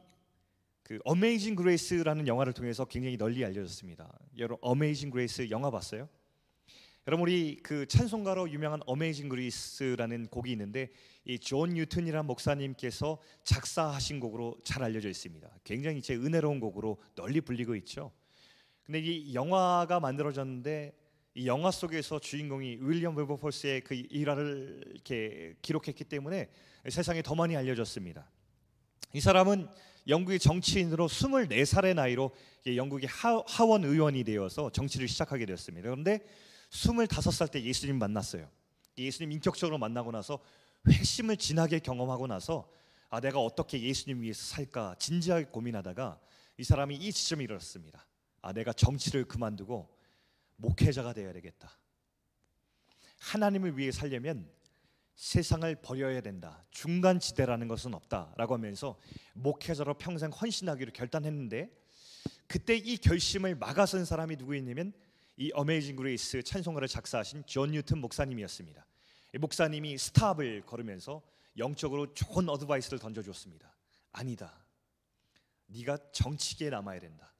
그 0.83 0.99
Amazing 1.05 1.55
Grace라는 1.55 2.27
영화를 2.27 2.53
통해서 2.53 2.85
굉장히 2.85 3.17
널리 3.17 3.43
알려졌습니다. 3.43 4.15
여러분 4.37 4.59
Amazing 4.61 5.09
Grace 5.09 5.49
영화 5.49 5.71
봤어요? 5.71 6.07
여러분 7.07 7.23
우리 7.23 7.57
그 7.63 7.87
찬송가로 7.87 8.51
유명한 8.51 8.79
Amazing 8.85 9.27
Grace라는 9.27 10.27
곡이 10.27 10.51
있는데 10.51 10.91
이 11.25 11.39
존 11.39 11.73
뉴튼이라는 11.73 12.27
목사님께서 12.27 13.19
작사하신 13.43 14.19
곡으로 14.19 14.55
잘 14.63 14.83
알려져 14.83 15.09
있습니다. 15.09 15.49
굉장히 15.63 16.03
제 16.03 16.13
은혜로운 16.15 16.59
곡으로 16.59 16.99
널리 17.15 17.41
불리고 17.41 17.73
있죠. 17.77 18.11
근데 18.83 18.99
이 18.99 19.33
영화가 19.33 19.99
만들어졌는데 19.99 21.06
이 21.37 21.45
영화 21.45 21.69
속에서 21.69 22.17
주인공이 22.17 22.79
윌리엄 22.81 23.15
윌버포스의 23.15 23.81
그 23.81 23.93
일화를 23.93 24.81
이렇게 24.91 25.55
기록했기 25.61 26.03
때문에 26.03 26.49
세상에 26.89 27.21
더 27.21 27.35
많이 27.35 27.55
알려졌습니다. 27.55 28.27
이 29.13 29.21
사람은 29.21 29.69
영국의 30.07 30.39
정치인으로 30.39 31.07
24살의 31.07 31.93
나이로 31.93 32.31
영국의 32.65 33.07
하원 33.07 33.83
의원이 33.83 34.23
되어서 34.23 34.71
정치를 34.71 35.07
시작하게 35.07 35.45
되었습니다. 35.45 35.87
그런데 35.87 36.25
25살 36.71 37.51
때 37.51 37.61
예수님 37.61 37.99
만났어요. 37.99 38.49
예수님 38.97 39.31
인격적으로 39.33 39.77
만나고 39.77 40.11
나서 40.11 40.39
회심을 40.89 41.37
진하게 41.37 41.77
경험하고 41.77 42.25
나서 42.25 42.67
아 43.11 43.19
내가 43.19 43.41
어떻게 43.41 43.79
예수님 43.79 44.23
위해서 44.23 44.43
살까 44.43 44.95
진지하게 44.97 45.49
고민하다가 45.51 46.19
이 46.57 46.63
사람이 46.63 46.95
이 46.95 47.11
지점에 47.11 47.43
이르렀습니다. 47.43 48.07
아 48.41 48.53
내가 48.53 48.73
정치를 48.73 49.25
그만두고 49.25 49.96
목회자가 50.57 51.13
되어야 51.13 51.33
되겠다. 51.33 51.71
하나님을 53.19 53.77
위해 53.77 53.91
살려면 53.91 54.49
세상을 55.15 55.75
버려야 55.81 56.21
된다. 56.21 56.63
중간 56.69 57.19
지대라는 57.19 57.67
것은 57.67 57.93
없다라고 57.95 58.53
하면서 58.53 58.99
목회자로 59.33 59.95
평생 59.95 60.29
헌신하기로 60.29 60.91
결단했는데 60.93 61.71
그때 62.45 62.75
이 62.75 62.97
결심을 62.97 63.55
막아선 63.55 64.05
사람이 64.05 64.35
누구였냐면 64.35 64.93
이 65.35 65.51
Amazing 65.53 65.95
Grace 65.95 66.43
찬송가를 66.43 66.87
작사하신 66.87 67.45
존 67.45 67.71
뉴튼 67.71 67.99
목사님이었습니다. 67.99 68.85
이 69.33 69.37
목사님이 69.39 69.97
stop을 69.97 70.65
걸으면서 70.65 71.21
영적으로 71.57 72.13
좋은 72.13 72.47
advice를 72.49 72.99
던져줬습니다. 72.99 73.75
아니다. 74.11 74.65
네가 75.67 75.97
정치계에 76.11 76.69
남아야 76.69 76.99
된다. 76.99 77.33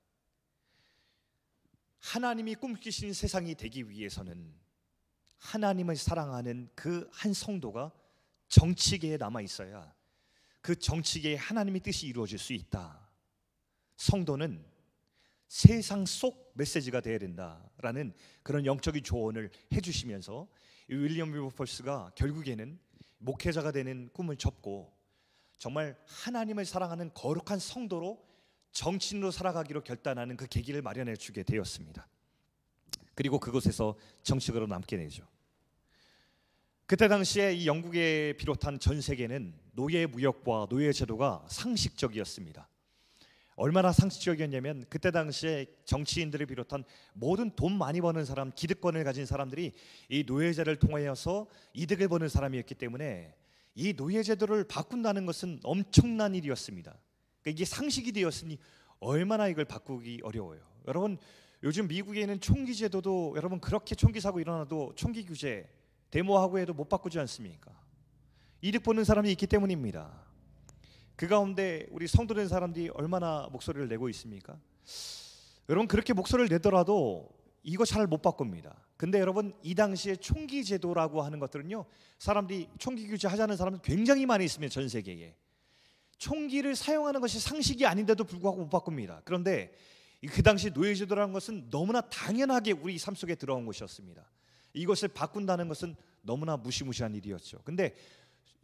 하나님이 2.12 2.56
꿈꾸신 2.56 3.12
세상이 3.12 3.56
되기 3.56 3.90
위해서는 3.90 4.54
하나님을 5.40 5.98
사랑하는 5.98 6.70
그 6.74 7.10
한 7.12 7.34
성도가 7.34 7.92
정치계에 8.48 9.18
남아 9.18 9.42
있어야 9.42 9.94
그 10.62 10.74
정치계에 10.78 11.36
하나님의 11.36 11.82
뜻이 11.82 12.08
이루어질 12.08 12.40
수 12.40 12.54
있다. 12.54 13.10
성도는 13.98 14.66
세상 15.48 16.06
속 16.06 16.54
메시지가 16.56 17.02
되어야 17.02 17.20
된다라는 17.20 18.14
그런 18.42 18.66
영적인 18.66 19.04
조언을 19.04 19.52
해주시면서 19.74 20.48
윌리엄 20.88 21.34
윌버펄스가 21.34 22.14
결국에는 22.16 22.80
목회자가 23.18 23.72
되는 23.72 24.10
꿈을 24.14 24.38
접고 24.38 24.94
정말 25.58 25.98
하나님을 26.06 26.64
사랑하는 26.66 27.14
거룩한 27.14 27.60
성도로 27.60 28.26
정치인으로 28.77 29.31
살아가기로 29.31 29.81
결단하는 29.81 30.38
그 30.38 30.46
계기를 30.46 30.84
마련해 30.84 31.15
주게 31.15 31.41
되었습니다. 31.41 32.07
그리고 33.15 33.39
그곳에서 33.39 33.98
정식으로 34.22 34.67
남게 34.67 34.98
되죠. 34.98 35.27
그때 36.86 37.07
당시에 37.07 37.53
이 37.53 37.65
영국에 37.65 38.36
비롯한 38.38 38.79
전 38.79 39.01
세계는 39.01 39.55
노예 39.72 40.05
무역과 40.05 40.67
노예 40.69 40.91
제도가 40.93 41.43
상식적이었습니다. 41.50 42.69
얼마나 43.55 43.91
상식적이었냐면 43.91 44.86
그때 44.89 45.10
당시에 45.10 45.65
정치인들을 45.86 46.46
비롯한 46.46 46.84
모든 47.13 47.50
돈 47.55 47.75
많이 47.75 48.00
버는 48.00 48.25
사람, 48.25 48.51
기득권을 48.51 49.03
가진 49.03 49.25
사람들이 49.25 49.72
이 50.10 50.24
노예제를 50.27 50.75
통하여서 50.75 51.48
이득을 51.74 52.10
버는 52.10 52.29
사람이었기 52.29 52.75
때문에 52.75 53.34
이 53.74 53.93
노예 53.93 54.22
제도를 54.22 54.65
바꾼다는 54.65 55.25
것은 55.25 55.62
엄청난 55.63 56.36
일이었습니다. 56.36 56.96
그러니까 57.48 57.51
이게 57.51 57.66
상식이 57.66 58.12
되었으니 58.12 58.60
얼마나 59.00 59.48
이걸 59.48 59.66
바꾸기 59.66 60.20
어려워요. 60.24 60.60
여러분 60.88 61.18
요즘 61.63 61.88
미국에 61.88 62.22
있는 62.22 62.39
총기 62.39 62.75
제도도 62.75 63.34
여러분 63.38 63.60
그렇게 63.60 63.96
총기 63.96 64.20
사고 64.20 64.39
일어나도 64.39 64.94
총기 64.96 65.25
규제 65.25 65.70
데모하고 66.12 66.60
해도 66.60 66.74
못 66.74 66.89
바꾸지 66.89 67.20
않습니까? 67.20 67.72
이득 68.62 68.84
보는 68.84 69.04
사람이 69.04 69.32
있기 69.32 69.48
때문입니다. 69.48 70.25
그 71.16 71.27
가운데 71.27 71.88
우리 71.92 72.08
성도된 72.08 72.48
사람들이 72.48 72.89
얼마나 72.89 73.48
목소리를 73.51 73.88
내고 73.88 74.10
있습니까? 74.10 74.60
여러분 75.70 75.88
그렇게 75.88 76.13
목소리를 76.13 76.50
내더라도 76.50 77.30
이거 77.63 77.86
잘 77.86 78.08
못 78.08 78.22
바꿉니다. 78.22 78.75
근데 78.98 79.20
여러분 79.20 79.54
이 79.62 79.75
당시에 79.75 80.16
총기 80.18 80.63
제도라고 80.63 81.22
하는 81.22 81.39
것들은요 81.39 81.86
사람들이 82.20 82.70
총기 82.77 83.08
규제 83.08 83.27
하자는 83.27 83.56
사람들 83.56 83.82
굉장히 83.84 84.25
많이 84.25 84.46
있습니다 84.46 84.74
전 84.74 84.89
세계에 84.89 85.36
총기를 86.17 86.75
사용하는 86.75 87.21
것이 87.21 87.39
상식이 87.39 87.86
아닌데도 87.86 88.24
불구하고 88.24 88.62
못 88.62 88.69
바꿉니다. 88.69 89.21
그런데 89.24 89.74
그 90.29 90.41
당시 90.41 90.71
노예제도라는 90.71 91.33
것은 91.33 91.69
너무나 91.69 92.01
당연하게 92.01 92.71
우리 92.71 92.97
삶 92.97 93.15
속에 93.15 93.36
들어온 93.36 93.65
것이었습니다. 93.65 94.29
이것을 94.74 95.09
바꾼다는 95.09 95.67
것은 95.67 95.95
너무나 96.21 96.57
무시무시한 96.57 97.13
일이었죠. 97.15 97.62
근데 97.63 97.95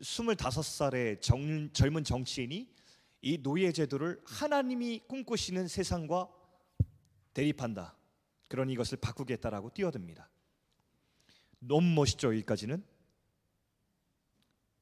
25살의 0.02 1.22
정, 1.22 1.72
젊은 1.72 2.04
정치인이 2.04 2.74
이 3.22 3.42
노예 3.42 3.72
제도를 3.72 4.22
하나님이 4.26 5.02
꿈꾸시는 5.08 5.68
세상과 5.68 6.30
대립한다. 7.34 7.96
그런 8.50 8.70
이것을 8.70 8.98
바꾸겠다라고 8.98 9.70
뛰어듭니다. 9.70 10.30
너무 11.60 11.88
멋있죠, 11.94 12.28
여기까지는? 12.28 12.84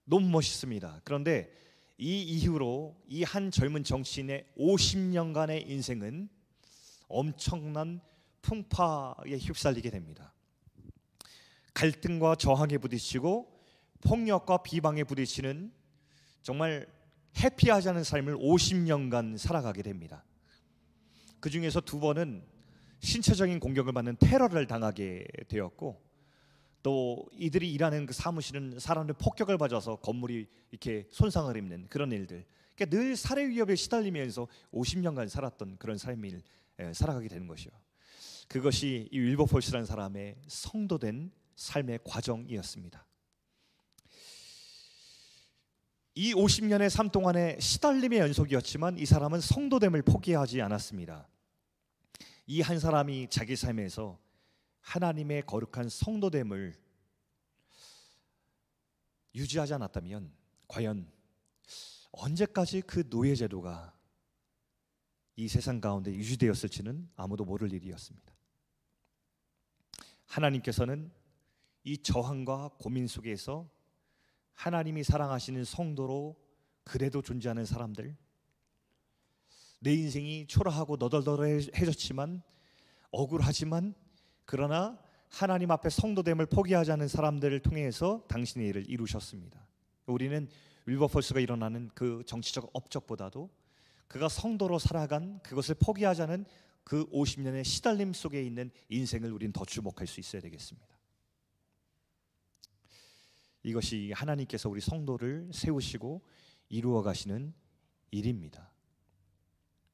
너무 0.06 0.28
멋있습니다. 0.30 1.02
그런데 1.04 1.54
이 2.02 2.24
이후로 2.24 2.98
이 3.08 3.24
한 3.24 3.52
젊은 3.52 3.84
정치인의 3.84 4.46
50년간의 4.58 5.70
인생은 5.70 6.30
엄청난 7.08 8.02
풍파에 8.42 9.38
휩쓸리게 9.38 9.92
됩니다. 9.92 10.34
갈등과 11.76 12.36
저항에 12.38 12.80
부딪히고 12.80 13.48
폭력과 14.02 14.64
비방에 14.64 15.04
부딪히는 15.04 15.72
정말 16.42 16.88
해피하지 17.38 17.90
않은 17.90 18.04
삶을 18.04 18.36
50년간 18.36 19.38
살아가게 19.38 19.84
됩니다. 19.84 20.24
그 21.40 21.52
중에서 21.52 21.82
두 21.82 22.00
번은 22.00 22.44
신체적인 23.00 23.60
공격을 23.60 23.94
받는 23.94 24.18
테러를 24.20 24.66
당하게 24.66 25.28
되었고 25.48 26.02
또 26.84 27.28
이들이 27.34 27.72
일하는 27.74 28.06
그 28.06 28.14
사무실은 28.14 28.80
사람들 28.80 29.16
폭격을 29.16 29.58
받아서 29.58 29.98
건물이 29.98 30.48
이렇게 30.72 31.08
손상을 31.12 31.56
입는 31.56 31.88
그런 31.90 32.12
일들. 32.12 32.46
그러니까 32.76 32.98
늘 32.98 33.16
살해 33.16 33.48
위협에 33.48 33.76
시달리면서 33.76 34.48
50년간 34.74 35.30
살았던 35.30 35.78
그런 35.78 35.98
삶을 35.98 36.42
살아가게 36.94 37.28
되는 37.28 37.48
것이요. 37.48 37.72
그것이 38.48 39.08
이 39.12 39.20
윌버폴스라는 39.20 39.86
사람의 39.86 40.36
성도된 40.48 41.32
삶의 41.56 42.00
과정이었습니다. 42.04 43.06
이 46.16 46.34
50년의 46.34 46.90
삶 46.90 47.10
동안에 47.10 47.58
시달림의 47.60 48.20
연속이었지만 48.20 48.98
이 48.98 49.06
사람은 49.06 49.40
성도됨을 49.40 50.02
포기하지 50.02 50.62
않았습니다. 50.62 51.28
이 52.48 52.62
한 52.62 52.80
사람이 52.80 53.28
자기 53.30 53.56
삶에서 53.56 54.20
하나님의 54.82 55.46
거룩한 55.46 55.90
성도됨을 55.90 56.80
유지하지 59.36 59.74
않았다면 59.76 60.34
과연 60.68 61.10
언제까지 62.12 62.82
그 62.82 63.08
노예 63.10 63.36
제도가 63.36 63.98
이 65.38 65.48
세상 65.48 65.80
가운데 65.80 66.14
유지되었을지는 66.14 67.10
아무도 67.16 67.46
모를 67.46 67.72
일이었습니다. 67.72 68.34
하나님께서는 70.26 71.12
이 71.84 71.98
저항과 71.98 72.72
고민 72.78 73.08
속에서 73.08 73.70
하나님이 74.54 75.04
사랑하시는 75.04 75.64
성도로 75.64 76.38
그래도 76.84 77.22
존재하는 77.22 77.66
사람들 77.66 78.16
내 79.80 79.94
인생이 79.94 80.46
초라하고 80.48 80.98
너덜너덜해졌지만 80.98 82.44
억울하지만 83.10 83.96
그러나 84.52 85.00
하나님 85.30 85.72
앞에 85.72 85.90
성도됨을 85.90 86.48
포기하지 86.48 86.92
않은 86.92 87.08
사람들을 87.08 87.58
통해서 87.62 88.26
당신의 88.28 88.68
일을 88.68 88.90
이루셨습니다. 88.90 89.66
우리는 90.08 90.50
윌버펄스가 90.88 91.40
일어나는 91.40 91.90
그 91.96 92.22
정치적 92.28 92.70
업적보다도 92.74 93.50
그가 94.10 94.28
성도로 94.28 94.78
살아간 94.78 95.40
그것을 95.42 95.76
포기하지 95.76 96.24
않은 96.24 96.44
그 96.84 97.10
50년의 97.12 97.64
시달림 97.64 98.12
속에 98.12 98.44
있는 98.44 98.72
인생을 98.90 99.32
우리는 99.32 99.54
더 99.54 99.64
주목할 99.64 100.06
수 100.06 100.20
있어야 100.20 100.42
되겠습니다. 100.42 101.00
이것이 103.64 104.12
하나님께서 104.14 104.68
우리 104.68 104.82
성도를 104.82 105.52
세우시고 105.54 106.24
이루어 106.68 107.04
가시는 107.04 107.54
일입니다. 108.12 108.70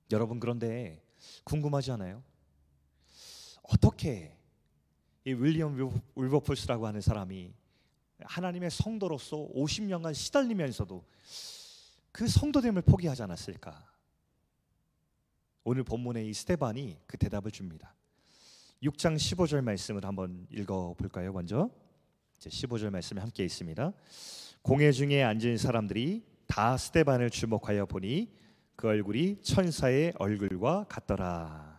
여러분 0.09 0.39
그런데 0.39 1.03
궁금하지 1.43 1.91
않아요? 1.91 2.23
어떻게 3.61 4.36
이 5.27 5.33
윌리엄 5.33 5.75
윌버폴스라고 6.15 6.87
하는 6.87 7.01
사람이 7.01 7.53
하나님의 8.21 8.71
성도로서 8.71 9.49
50년간 9.53 10.13
시달리면서도 10.13 11.03
그 12.13 12.29
성도됨을 12.29 12.83
포기하지 12.83 13.23
않았을까? 13.23 13.91
오늘 15.65 15.83
본문의 15.83 16.29
이 16.29 16.33
스테반이 16.33 16.99
그 17.05 17.17
대답을 17.17 17.51
줍니다. 17.51 17.93
6장 18.81 19.17
15절 19.17 19.59
말씀을 19.63 20.05
한번 20.05 20.47
읽어 20.49 20.95
볼까요? 20.97 21.33
먼저 21.33 21.69
15절 22.39 22.89
말씀이 22.89 23.19
함께 23.19 23.43
있습니다. 23.43 23.91
공회 24.61 24.93
중에 24.93 25.23
앉은 25.23 25.57
사람들이 25.57 26.23
다 26.47 26.77
스테반을 26.77 27.31
주목하여 27.31 27.85
보니 27.87 28.31
그 28.77 28.87
얼굴이 28.87 29.41
천사의 29.41 30.13
얼굴과 30.19 30.85
같더라. 30.87 31.76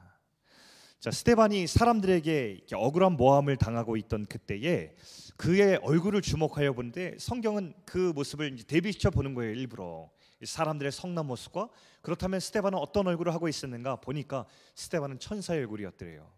자, 1.01 1.13
스테반이 1.13 1.69
사람들에게 1.69 2.67
억울한 2.73 3.13
모함을 3.13 3.57
당하고 3.57 3.97
있던 3.97 4.27
그때에 4.27 4.97
그의 5.37 5.77
얼굴을 5.77 6.23
주목하여 6.23 6.73
보는데 6.73 7.15
성경은 7.21 7.73
그 7.85 8.13
모습을 8.17 8.57
대비시켜 8.67 9.11
보는 9.11 9.35
거예요, 9.35 9.53
일부러. 9.53 10.11
사람들의 10.43 10.91
성난 10.91 11.27
모습과 11.27 11.69
그렇다면 12.03 12.41
스테반은 12.41 12.79
어떤 12.79 13.07
얼굴을 13.07 13.33
하고 13.33 13.47
있었는가 13.47 14.01
보니까 14.01 14.47
스테반은 14.75 15.21
천사의 15.21 15.61
얼굴이었더래요. 15.61 16.33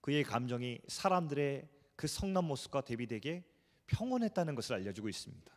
그의 0.00 0.24
감정이 0.24 0.80
사람들의 0.88 1.68
그 1.96 2.06
성난 2.06 2.44
모습과 2.44 2.80
대비되게 2.80 3.44
평온했다는 3.88 4.54
것을 4.54 4.76
알려주고 4.76 5.10
있습니다. 5.10 5.52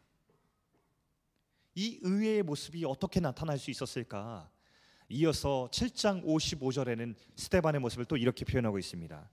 이 1.75 1.99
의외의 2.01 2.43
모습이 2.43 2.83
어떻게 2.83 3.21
나타날 3.21 3.57
수 3.57 3.71
있었을까? 3.71 4.51
이어서 5.09 5.69
7장 5.71 6.23
55절에는 6.25 7.15
스테반의 7.35 7.81
모습을 7.81 8.05
또 8.05 8.17
이렇게 8.17 8.45
표현하고 8.45 8.79
있습니다. 8.79 9.29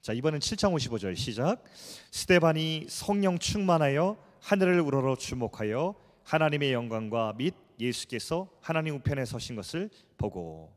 자, 0.00 0.12
이번엔 0.12 0.40
7장 0.40 0.74
55절 0.74 1.16
시작. 1.16 1.62
스테반이 2.10 2.86
성령 2.88 3.38
충만하여 3.38 4.16
하늘을 4.40 4.80
우러러 4.80 5.16
주목하여 5.16 5.94
하나님의 6.22 6.72
영광과 6.72 7.34
및 7.36 7.54
예수께서 7.80 8.50
하나님 8.60 8.94
우편에 8.96 9.24
서신 9.24 9.56
것을 9.56 9.90
보고 10.16 10.76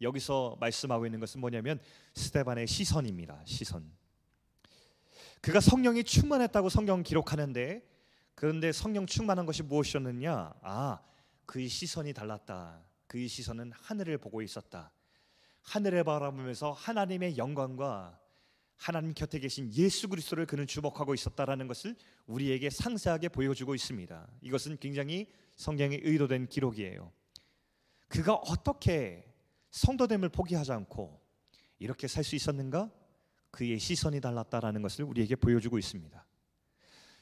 여기서 0.00 0.56
말씀하고 0.60 1.06
있는 1.06 1.20
것은 1.20 1.40
뭐냐면 1.40 1.78
스테반의 2.14 2.66
시선입니다. 2.66 3.42
시선. 3.44 3.90
그가 5.40 5.60
성령이 5.60 6.04
충만했다고 6.04 6.68
성경 6.68 7.02
기록하는데 7.02 7.82
그런데 8.34 8.72
성령 8.72 9.06
충만한 9.06 9.46
것이 9.46 9.62
무엇이었느냐? 9.62 10.54
아, 10.62 11.00
그의 11.46 11.68
시선이 11.68 12.12
달랐다. 12.12 12.80
그의 13.12 13.28
시선은 13.28 13.72
하늘을 13.72 14.16
보고 14.16 14.40
있었다. 14.40 14.90
하늘을 15.60 16.02
바라보면서 16.02 16.72
하나님의 16.72 17.36
영광과 17.36 18.18
하나님 18.74 19.12
곁에 19.12 19.38
계신 19.38 19.70
예수 19.74 20.08
그리스도를 20.08 20.46
그는 20.46 20.66
주목하고 20.66 21.12
있었다라는 21.12 21.68
것을 21.68 21.94
우리에게 22.26 22.70
상세하게 22.70 23.28
보여주고 23.28 23.74
있습니다. 23.74 24.26
이것은 24.40 24.78
굉장히 24.78 25.30
성경에 25.56 26.00
의도된 26.02 26.48
기록이에요. 26.48 27.12
그가 28.08 28.32
어떻게 28.32 29.30
성도됨을 29.72 30.30
포기하지 30.30 30.72
않고 30.72 31.20
이렇게 31.80 32.08
살 32.08 32.24
수 32.24 32.34
있었는가? 32.34 32.90
그의 33.50 33.78
시선이 33.78 34.22
달랐다라는 34.22 34.80
것을 34.80 35.04
우리에게 35.04 35.36
보여주고 35.36 35.78
있습니다. 35.78 36.24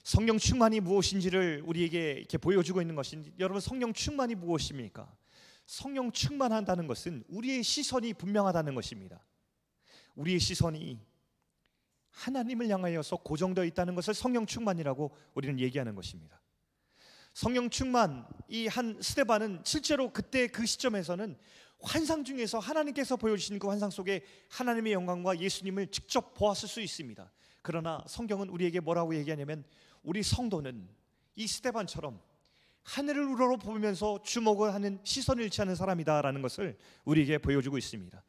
성령 0.05 0.39
충만이 0.39 0.79
무엇인지를 0.79 1.65
우리에게 1.67 2.13
이렇게 2.13 2.39
보여주고 2.39 2.81
있는 2.81 2.95
것인 2.95 3.35
여러분 3.41 3.61
성령 3.61 3.93
충만이 3.93 4.37
무엇입니까? 4.37 5.20
성령 5.71 6.11
충만한다는 6.11 6.89
것은 6.89 7.23
우리의 7.29 7.63
시선이 7.63 8.15
분명하다는 8.15 8.75
것입니다. 8.75 9.25
우리의 10.17 10.41
시선이 10.41 10.99
하나님을 12.11 12.69
향하여서 12.69 13.19
고정되어 13.19 13.65
있다는 13.67 13.95
것을 13.95 14.13
성령 14.13 14.47
충만이라고 14.47 15.15
우리는 15.33 15.61
얘기하는 15.61 15.95
것입니다. 15.95 16.43
성령 17.35 17.71
충만 17.71 18.27
이 18.49 18.67
한 18.67 19.01
스테반은 19.01 19.63
실제로 19.65 20.13
그때 20.13 20.49
그 20.49 20.67
시점에서는 20.67 21.39
환상 21.81 22.25
중에서 22.25 22.59
하나님께서 22.59 23.17
보여주신 23.17 23.61
그 23.61 23.69
환상 23.69 23.91
속에 23.91 24.25
하나님의 24.49 24.93
영광과 24.93 25.39
예수님을 25.39 25.93
직접 25.93 26.35
보았을 26.35 26.69
수 26.69 26.81
있습니다. 26.81 27.31
그러나 27.63 28.03
성경은 28.09 28.49
우리에게 28.49 28.81
뭐라고 28.81 29.15
얘기하냐면 29.15 29.63
우리 30.03 30.25
성도는 30.25 30.89
이 31.37 31.47
스테반처럼 31.47 32.21
하늘을 32.91 33.23
우러러 33.25 33.57
보면서 33.57 34.21
주목을 34.25 34.75
하는 34.75 34.99
시선을 35.05 35.49
않은 35.61 35.77
사람이다라는 35.77 36.43
것을 36.43 36.77
우리에게 37.05 37.39
보여주고 37.39 37.79
있습니다. 37.79 38.21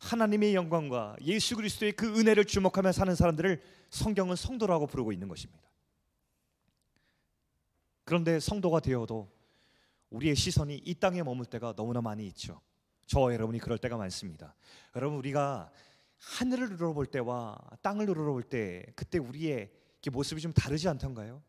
하나님의 0.00 0.54
영광과 0.54 1.16
예수 1.20 1.54
그리스도의 1.54 1.92
그 1.92 2.18
은혜를 2.18 2.46
주목하며 2.46 2.92
사는 2.92 3.14
사람들을 3.14 3.62
성경은 3.90 4.36
성도라고 4.36 4.86
부르고 4.86 5.12
있는 5.12 5.28
것입니다. 5.28 5.62
그런데 8.04 8.40
성도가 8.40 8.80
되어도 8.80 9.30
우리의 10.08 10.34
시선이 10.34 10.80
이 10.82 10.94
땅에 10.94 11.22
머물 11.22 11.44
때가 11.44 11.74
너무나 11.74 12.00
많이 12.00 12.26
있죠. 12.28 12.62
저 13.04 13.34
여러분이 13.34 13.58
그럴 13.58 13.76
때가 13.76 13.98
많습니다. 13.98 14.54
여러분 14.94 15.18
우리가 15.18 15.70
하늘을 16.18 16.72
우러볼 16.72 17.06
때와 17.06 17.58
땅을 17.82 18.08
우러볼 18.08 18.44
때 18.44 18.86
그때 18.94 19.18
우리의 19.18 19.70
모습이 20.10 20.40
좀 20.40 20.54
다르지 20.54 20.88
않던가요? 20.88 21.42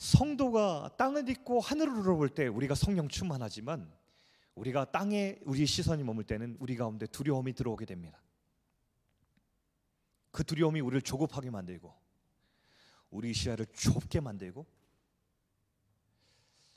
성도가 0.00 0.94
땅을 0.96 1.26
딛고 1.26 1.60
하늘을 1.60 1.92
돌아볼 1.92 2.30
때 2.30 2.46
우리가 2.46 2.74
성령 2.74 3.06
충만하지만 3.06 3.92
우리가 4.54 4.90
땅에 4.90 5.38
우리 5.44 5.66
시선이 5.66 6.02
머물 6.04 6.24
때는 6.24 6.56
우리 6.58 6.74
가운데 6.74 7.06
두려움이 7.06 7.52
들어오게 7.52 7.84
됩니다. 7.84 8.18
그 10.30 10.42
두려움이 10.42 10.80
우리를 10.80 11.02
조급하게 11.02 11.50
만들고 11.50 11.94
우리 13.10 13.34
시야를 13.34 13.66
좁게 13.66 14.20
만들고 14.20 14.66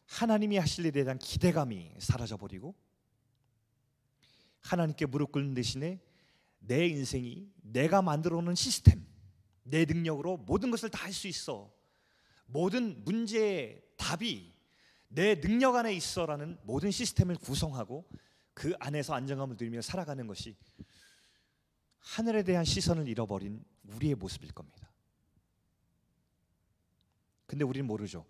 하나님이 0.05 0.57
하실 0.57 0.85
일에 0.85 1.03
대한 1.03 1.17
기대감이 1.17 1.95
사라져 1.99 2.35
버리고 2.35 2.75
하나님께 4.59 5.05
무릎 5.05 5.31
꿇는 5.31 5.53
대신에 5.53 6.01
내 6.59 6.87
인생이 6.87 7.49
내가 7.61 8.01
만들어 8.01 8.41
놓은 8.41 8.55
시스템, 8.55 9.05
내 9.63 9.85
능력으로 9.85 10.37
모든 10.37 10.71
것을 10.71 10.89
다 10.89 11.05
할 11.05 11.13
수 11.13 11.29
있어. 11.29 11.72
모든 12.53 13.03
문제의 13.03 13.81
답이 13.97 14.53
내 15.07 15.41
능력 15.41 15.75
안에 15.75 15.93
있어라는 15.93 16.59
모든 16.63 16.91
시스템을 16.91 17.35
구성하고 17.35 18.07
그 18.53 18.73
안에서 18.79 19.15
안정감을 19.15 19.57
누리며 19.59 19.81
살아가는 19.81 20.25
것이 20.27 20.55
하늘에 21.99 22.43
대한 22.43 22.63
시선을 22.63 23.07
잃어버린 23.07 23.63
우리의 23.83 24.15
모습일 24.15 24.51
겁니다. 24.53 24.91
근데 27.47 27.65
우리는 27.65 27.87
모르죠. 27.87 28.25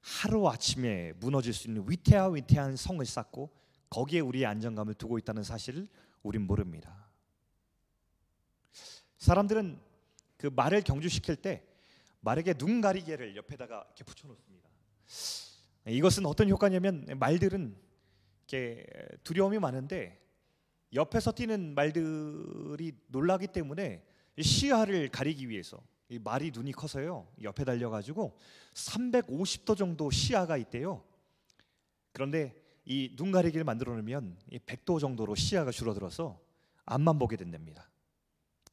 하루 0.00 0.48
아침에 0.48 1.12
무너질 1.14 1.52
수 1.52 1.68
있는 1.68 1.84
위태하 1.86 2.28
위태한 2.28 2.76
성을 2.76 3.04
쌓고 3.04 3.50
거기에 3.90 4.20
우리의 4.20 4.46
안정감을 4.46 4.94
두고 4.94 5.18
있다는 5.18 5.42
사실을 5.42 5.86
우린 6.22 6.42
모릅니다. 6.46 7.10
사람들은 9.18 9.78
그 10.38 10.46
말을 10.46 10.82
경주시킬 10.82 11.36
때 11.36 11.75
말에게 12.26 12.54
눈 12.54 12.80
가리개를 12.80 13.36
옆에다가 13.36 13.84
이렇게 13.86 14.02
붙여놓습니다. 14.02 14.68
이것은 15.86 16.26
어떤 16.26 16.48
효과냐면 16.48 17.06
말들은 17.20 17.76
이렇게 18.48 18.84
두려움이 19.22 19.60
많은데 19.60 20.20
옆에서 20.92 21.30
뛰는 21.30 21.76
말들이 21.76 22.92
놀라기 23.06 23.46
때문에 23.46 24.02
시야를 24.40 25.08
가리기 25.10 25.48
위해서 25.48 25.80
이 26.08 26.18
말이 26.18 26.50
눈이 26.50 26.72
커서요 26.72 27.28
옆에 27.42 27.64
달려가지고 27.64 28.36
350도 28.74 29.76
정도 29.76 30.10
시야가 30.10 30.56
있대요. 30.56 31.04
그런데 32.12 32.54
이 32.84 33.14
눈 33.16 33.30
가리기를 33.30 33.62
만들어 33.64 33.92
놓으면 33.94 34.36
100도 34.50 34.98
정도로 34.98 35.36
시야가 35.36 35.70
줄어들어서 35.70 36.40
앞만 36.86 37.18
보게 37.20 37.36
된답니다. 37.36 37.88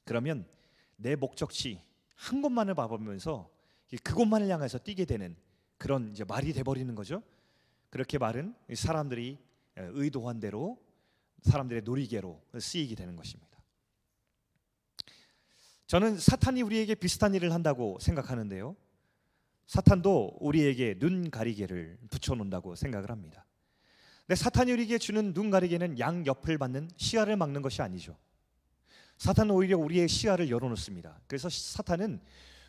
그러면 0.06 0.48
내 0.96 1.16
목적지 1.16 1.82
한 2.16 2.42
곳만을 2.42 2.74
바라보면서 2.74 3.50
그곳만을 4.04 4.50
향해서 4.50 4.80
뛰게 4.80 5.06
되는 5.06 5.36
그런 5.78 6.12
이제 6.12 6.24
말이 6.24 6.54
돼버리는 6.54 6.94
거죠. 6.96 7.22
그렇게 7.90 8.18
말은 8.18 8.56
사람들이 8.74 9.38
의도한 9.76 10.40
대로 10.40 10.82
사람들의 11.42 11.84
놀이개로 11.84 12.42
쓰이게 12.60 12.96
되는 12.96 13.16
것입니다. 13.16 13.52
저는 15.88 16.18
사탄이 16.18 16.62
우리에게 16.62 16.96
비슷한 16.96 17.36
일을 17.36 17.54
한다고 17.54 18.00
생각하는데요. 18.00 18.76
사탄도 19.68 20.38
우리에게 20.40 20.98
눈 20.98 21.30
가리개를 21.30 21.98
붙여놓는다고 22.10 22.76
생각을 22.76 23.12
합니다. 23.12 23.46
근데 24.26 24.36
사탄이 24.36 24.72
우리에게 24.72 24.98
주는 24.98 25.34
눈 25.34 25.52
가리개는 25.52 26.00
양 26.00 26.26
옆을 26.26 26.58
받는 26.58 26.90
시야를 26.96 27.36
막는 27.36 27.62
것이 27.62 27.82
아니죠. 27.82 28.18
사탄은 29.18 29.54
오히려 29.54 29.78
우리의 29.78 30.08
시야를 30.08 30.50
열어놓습니다. 30.50 31.22
그래서 31.28 31.50
사탄은 31.50 32.20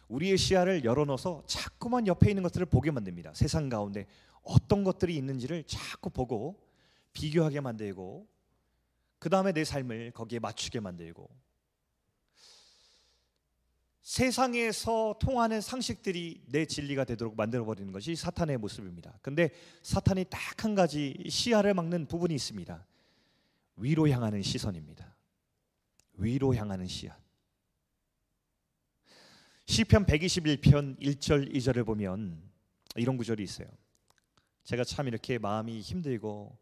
우리의 0.09 0.37
시야를 0.37 0.85
열어놓아서 0.85 1.43
자꾸만 1.47 2.07
옆에 2.07 2.31
있는 2.31 2.43
것들을 2.43 2.67
보게 2.67 2.91
만듭니다. 2.91 3.35
세상 3.35 3.69
가운데 3.69 4.07
어떤 4.43 4.85
것들이 4.85 5.17
있는지를 5.17 5.65
자꾸 5.65 6.11
보고 6.11 6.61
비교하게 7.13 7.61
만들고 7.61 8.27
그 9.19 9.31
다음에 9.31 9.53
내 9.53 9.65
삶을 9.65 10.11
거기에 10.13 10.39
맞추게 10.39 10.81
만들고 10.81 11.29
세상에서 14.03 15.17
통하는 15.19 15.63
상식들이 15.63 16.43
내 16.47 16.67
진리가 16.67 17.05
되도록 17.05 17.35
만들어 17.37 17.65
버리는 17.65 17.91
것이 17.91 18.15
사탄의 18.15 18.59
모습입니다. 18.59 19.19
근데 19.23 19.51
사탄이 19.83 20.27
딱 20.29 20.55
한 20.65 20.75
가지 20.75 21.15
시야를 21.29 21.75
막는 21.75 22.07
부분이 22.07 22.35
있습니다. 22.35 22.87
위로 23.77 24.09
향하는 24.09 24.43
시선입니다. 24.43 25.14
위로 26.17 26.55
향하는 26.55 26.87
시야. 26.87 27.19
시편 29.67 30.07
121편 30.07 31.01
1절 31.01 31.55
2절을 31.55 31.87
보면 31.87 32.43
이런 32.97 33.17
구절이 33.17 33.43
있어요. 33.43 33.69
제가 34.65 34.85
참 34.85 35.09
이렇게 35.09 35.39
마음이 35.39 35.81
힘들고 35.81 36.59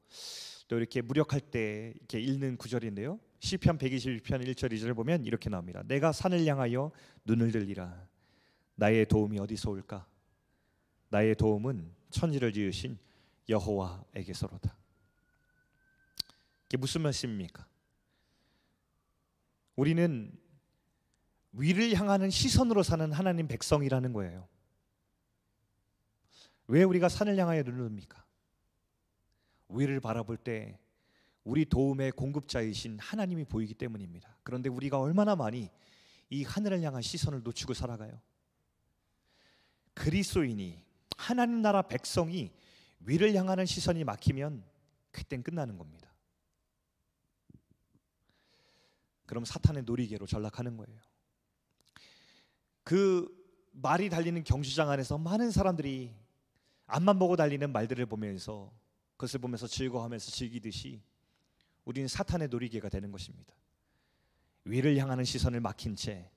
또 0.68 0.78
이렇게 0.78 1.02
무력할 1.02 1.40
때 1.40 1.92
이렇게 1.96 2.20
읽는 2.20 2.56
구절인데요. 2.56 3.18
시편 3.40 3.78
121편 3.78 4.46
1절 4.46 4.72
2절을 4.72 4.94
보면 4.94 5.24
이렇게 5.24 5.50
나옵니다. 5.50 5.82
내가 5.84 6.12
산을 6.12 6.46
향하여 6.46 6.92
눈을 7.24 7.52
들리라. 7.52 8.08
나의 8.76 9.06
도움이 9.06 9.38
어디서 9.38 9.70
올까? 9.70 10.06
나의 11.10 11.34
도움은 11.34 11.92
천지를 12.10 12.52
지으신 12.52 12.98
여호와에게서로다. 13.48 14.76
이게 16.66 16.76
무슨 16.78 17.02
말씀입니까? 17.02 17.66
우리는 19.82 20.30
위를 21.50 21.92
향하는 21.94 22.30
시선으로 22.30 22.84
사는 22.84 23.10
하나님 23.10 23.48
백성이라는 23.48 24.12
거예요. 24.12 24.46
왜 26.68 26.84
우리가 26.84 27.08
산을 27.08 27.36
향하여 27.36 27.64
눈을 27.64 27.88
듭니까? 27.88 28.24
위를 29.70 29.98
바라볼 29.98 30.36
때 30.36 30.78
우리 31.42 31.64
도움의 31.64 32.12
공급자이신 32.12 33.00
하나님이 33.00 33.44
보이기 33.44 33.74
때문입니다. 33.74 34.38
그런데 34.44 34.68
우리가 34.68 35.00
얼마나 35.00 35.34
많이 35.34 35.68
이 36.30 36.44
하늘을 36.44 36.80
향한 36.82 37.02
시선을 37.02 37.42
놓치고 37.42 37.74
살아가요? 37.74 38.20
그리스도인이 39.94 40.80
하나님 41.16 41.60
나라 41.60 41.82
백성이 41.82 42.52
위를 43.00 43.34
향하는 43.34 43.66
시선이 43.66 44.04
막히면 44.04 44.62
그땐 45.10 45.42
끝나는 45.42 45.76
겁니다. 45.76 46.11
그럼 49.32 49.46
사탄의 49.46 49.84
놀이개로 49.84 50.26
전락하는 50.26 50.76
거예요. 50.76 51.00
그 52.84 53.34
말이 53.70 54.10
달리는 54.10 54.44
경주장 54.44 54.90
안에서 54.90 55.16
많은 55.16 55.50
사람들이 55.50 56.14
앞만 56.84 57.18
보고 57.18 57.34
달리는 57.34 57.72
말들을 57.72 58.04
보면서 58.04 58.70
그것을 59.16 59.40
보면서 59.40 59.66
즐거워하면서 59.66 60.30
즐기듯이 60.30 61.00
우리는 61.86 62.08
사탄의 62.08 62.48
놀이개가 62.48 62.90
되는 62.90 63.10
것입니다. 63.10 63.54
위를 64.66 64.98
향하는 64.98 65.24
시선을 65.24 65.60
막힌 65.60 65.96
채 65.96 66.30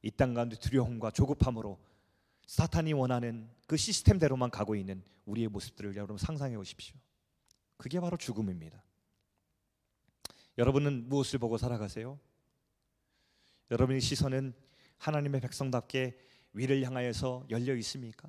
이 0.00 0.10
땅 0.10 0.32
가운데 0.32 0.56
두려움과 0.56 1.10
조급함으로 1.10 1.78
사탄이 2.46 2.94
원하는 2.94 3.50
그 3.66 3.76
시스템대로만 3.76 4.48
가고 4.48 4.74
있는 4.74 5.02
우리의 5.26 5.48
모습들을 5.48 5.94
여러분 5.94 6.16
상상해 6.16 6.56
보십시오. 6.56 6.96
그게 7.76 8.00
바로 8.00 8.16
죽음입니다. 8.16 8.82
여러분은 10.56 11.10
무엇을 11.10 11.38
보고 11.38 11.58
살아가세요? 11.58 12.18
여러분의 13.70 14.00
시선은 14.00 14.52
하나님의 14.98 15.40
백성답게 15.40 16.18
위를 16.52 16.82
향하여서 16.82 17.46
열려 17.50 17.74
있습니까? 17.76 18.28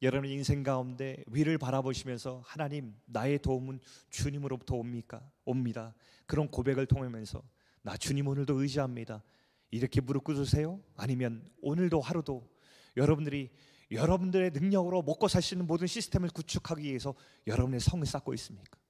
여러분의 0.00 0.34
인생 0.34 0.62
가운데 0.62 1.22
위를 1.28 1.58
바라보시면서 1.58 2.42
하나님 2.44 2.94
나의 3.06 3.38
도움은 3.38 3.78
주님으로부터 4.10 4.74
옵니까? 4.74 5.22
옵니다. 5.44 5.94
그런 6.26 6.48
고백을 6.48 6.86
통하면서 6.86 7.42
나 7.82 7.96
주님 7.96 8.26
오늘도 8.26 8.60
의지합니다. 8.60 9.22
이렇게 9.70 10.00
무릎 10.00 10.24
꿇으세요? 10.24 10.80
아니면 10.96 11.48
오늘도 11.60 12.00
하루도 12.00 12.48
여러분들이 12.96 13.50
여러분들의 13.90 14.50
능력으로 14.50 15.02
먹고 15.02 15.28
살 15.28 15.42
수 15.42 15.54
있는 15.54 15.66
모든 15.66 15.86
시스템을 15.86 16.30
구축하기 16.30 16.82
위해서 16.82 17.14
여러분의 17.46 17.80
성을 17.80 18.04
쌓고 18.04 18.34
있습니까? 18.34 18.81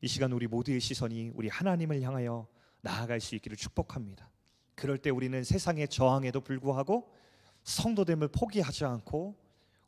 이 0.00 0.08
시간 0.08 0.32
우리 0.32 0.46
모두의 0.46 0.80
시선이 0.80 1.32
우리 1.34 1.48
하나님을 1.48 2.02
향하여 2.02 2.46
나아갈 2.80 3.20
수 3.20 3.34
있기를 3.34 3.56
축복합니다. 3.56 4.30
그럴 4.74 4.98
때 4.98 5.10
우리는 5.10 5.42
세상의 5.42 5.88
저항에도 5.88 6.40
불구하고 6.40 7.12
성도됨을 7.64 8.28
포기하지 8.28 8.84
않고 8.84 9.36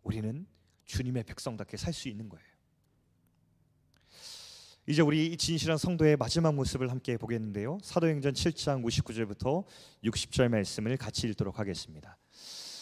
우리는 0.03 0.46
주님의 0.85 1.25
백성답게 1.25 1.77
살 1.77 1.92
수 1.92 2.09
있는 2.09 2.29
거예요. 2.29 2.51
이제 4.87 5.03
우리 5.03 5.37
진실한 5.37 5.79
성도의 5.79 6.16
마지막 6.16 6.53
모습을 6.53 6.90
함께 6.90 7.16
보겠는데요. 7.16 7.79
사도행전 7.81 8.33
7장 8.33 8.83
59절부터 8.85 9.64
60절 10.03 10.49
말씀을 10.49 10.96
같이 10.96 11.29
읽도록 11.29 11.61
하겠습니다. 11.61 12.18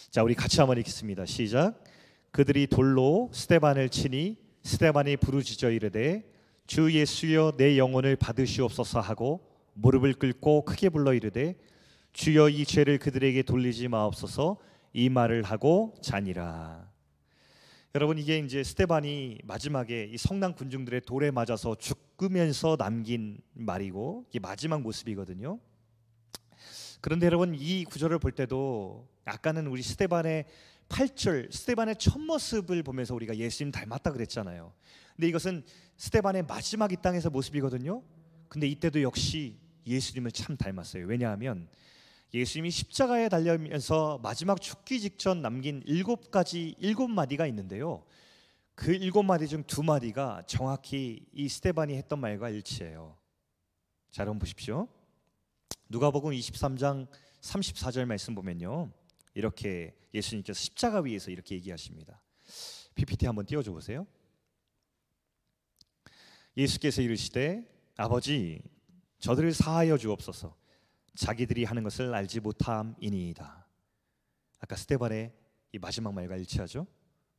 자, 0.09 0.23
우리 0.23 0.33
같이 0.33 0.59
한번 0.59 0.79
읽겠습니다. 0.79 1.27
시작. 1.27 1.83
그들이 2.31 2.65
돌로 2.65 3.29
스테반을 3.31 3.89
치니 3.89 4.37
스테반이 4.63 5.17
부르짖어 5.17 5.69
이르되 5.69 6.23
주 6.69 6.93
예수여 6.93 7.53
내 7.57 7.79
영혼을 7.79 8.15
받으시옵소서 8.15 8.99
하고 8.99 9.43
무릎을 9.73 10.13
꿇고 10.13 10.65
크게 10.65 10.89
불러 10.89 11.15
이르되 11.15 11.55
주여 12.13 12.49
이 12.49 12.63
죄를 12.63 12.99
그들에게 12.99 13.41
돌리지 13.41 13.87
마옵소서 13.87 14.57
이 14.93 15.09
말을 15.09 15.41
하고 15.41 15.95
자니라. 16.03 16.87
여러분 17.95 18.19
이게 18.19 18.37
이제 18.37 18.63
스테반이 18.63 19.39
마지막에 19.45 20.11
이 20.13 20.17
성난 20.19 20.53
군중들의 20.53 21.01
돌에 21.07 21.31
맞아서 21.31 21.73
죽으면서 21.73 22.77
남긴 22.77 23.39
말이고 23.53 24.27
이게 24.29 24.37
마지막 24.37 24.83
모습이거든요. 24.83 25.59
그런데 27.01 27.25
여러분 27.25 27.55
이 27.55 27.83
구절을 27.83 28.19
볼 28.19 28.31
때도 28.31 29.07
아까는 29.25 29.65
우리 29.65 29.81
스테반의 29.81 30.45
8절 30.87 31.51
스테반의 31.51 31.95
첫 31.97 32.19
모습을 32.19 32.83
보면서 32.83 33.15
우리가 33.15 33.37
예수님 33.37 33.71
닮았다 33.71 34.11
그랬잖아요. 34.11 34.71
근데 35.15 35.27
이것은 35.27 35.63
스테반의 35.99 36.43
마지막 36.43 36.93
이 36.93 36.95
땅에서 36.95 37.29
모습이거든요. 37.29 38.01
근데 38.47 38.67
이때도 38.67 39.01
역시 39.01 39.59
예수님을 39.85 40.31
참 40.31 40.55
닮았어요. 40.55 41.05
왜냐하면 41.05 41.67
예수님이 42.33 42.71
십자가에 42.71 43.27
달려면서 43.27 44.19
마지막 44.23 44.61
죽기 44.61 45.01
직전 45.01 45.41
남긴 45.41 45.83
일곱 45.85 46.31
가지 46.31 46.73
일곱 46.79 47.09
마디가 47.09 47.45
있는데요. 47.47 48.05
그 48.75 48.93
일곱 48.93 49.23
마디 49.23 49.49
중 49.49 49.63
두 49.63 49.83
마디가 49.83 50.43
정확히 50.47 51.25
이 51.33 51.49
스테반이 51.49 51.95
했던 51.95 52.19
말과 52.19 52.49
일치해요. 52.49 53.17
자, 54.09 54.21
여러분 54.21 54.39
보십시오. 54.39 54.87
누가복음 55.89 56.31
23장 56.31 57.07
34절 57.41 58.05
말씀 58.05 58.35
보면요. 58.35 58.89
이렇게 59.33 59.97
예수님께서 60.13 60.57
십자가 60.57 61.01
위에서 61.01 61.29
이렇게 61.29 61.55
얘기하십니다. 61.55 62.21
PPT 62.95 63.25
한번 63.25 63.45
띄워 63.45 63.61
줘 63.61 63.73
보세요. 63.73 64.07
예수께서 66.59 67.01
이르시되 67.01 67.65
아버지 67.95 68.61
저들을 69.19 69.53
사하여 69.53 69.97
주옵소서 69.97 70.55
자기들이 71.15 71.63
하는 71.63 71.83
것을 71.83 72.13
알지 72.13 72.41
못함이니이다. 72.41 73.67
아까 74.59 74.75
스테반의 74.75 75.33
이 75.71 75.79
마지막 75.79 76.13
말과 76.13 76.35
일치하죠. 76.35 76.85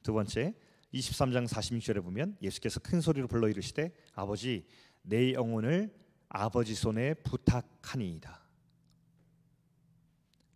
두 0.02 0.12
번째 0.14 0.54
23장 0.94 1.46
46절에 1.46 2.02
보면 2.02 2.36
예수께서 2.40 2.80
큰 2.80 3.00
소리로 3.00 3.28
불러 3.28 3.48
이르시되 3.48 3.92
아버지 4.14 4.66
내 5.02 5.34
영혼을 5.34 5.94
아버지 6.28 6.74
손에 6.74 7.14
부탁하니이다. 7.14 8.40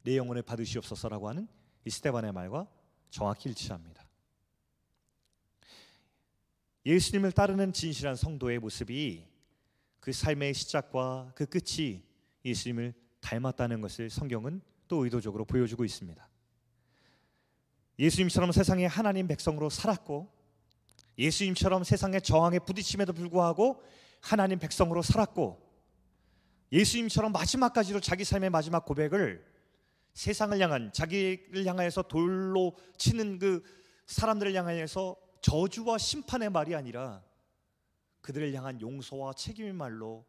내 0.05 0.17
영혼을 0.17 0.43
받으시옵소서라고 0.43 1.29
하는 1.29 1.49
이 1.85 1.91
스테반의 1.91 2.33
말과 2.33 2.67
정확히 3.11 3.51
일치합니다. 3.51 4.04
예수님을 6.87 7.33
따르는 7.33 7.73
진실한 7.73 8.15
성도의 8.15 8.59
모습이 8.59 9.27
그 10.01 10.13
삶의 10.13 10.53
시작과 10.53 11.33
그 11.35 11.47
끝이 11.47 12.03
예수님을 12.45 12.93
닮았다는 13.21 13.81
것을 13.81 14.11
성경은 14.11 14.61
또 14.87 15.05
의도적으로 15.05 15.47
보여주고 15.47 15.85
있습니다. 15.85 16.29
예수님처럼 17.99 18.53
세상의 18.53 18.89
하나님 18.89 19.27
백성으로 19.27 19.71
살았고 19.71 20.31
예수님처럼 21.17 21.85
세상의 21.85 22.21
저항에 22.21 22.59
부딪힘에도 22.59 23.15
불구하고 23.15 23.83
하나님 24.21 24.59
백성으로 24.59 25.01
살았고 25.01 25.65
예수님처럼 26.73 27.33
마지막까지도 27.33 28.01
자기 28.01 28.25
삶의 28.25 28.51
마지막 28.51 28.85
고백을 28.85 29.45
세상을 30.13 30.59
향한 30.61 30.93
자기를 30.93 31.65
향하여서 31.65 32.03
돌로 32.03 32.77
치는 32.99 33.39
그 33.39 33.63
사람들을 34.07 34.55
향하여서 34.55 35.24
저주와 35.45 35.99
심판의 35.99 36.49
말이 36.49 36.75
아니라 36.75 37.23
그들을 38.23 38.55
향한 38.55 38.81
용서와 38.81 39.35
책임의 39.35 39.75
말로 39.75 40.25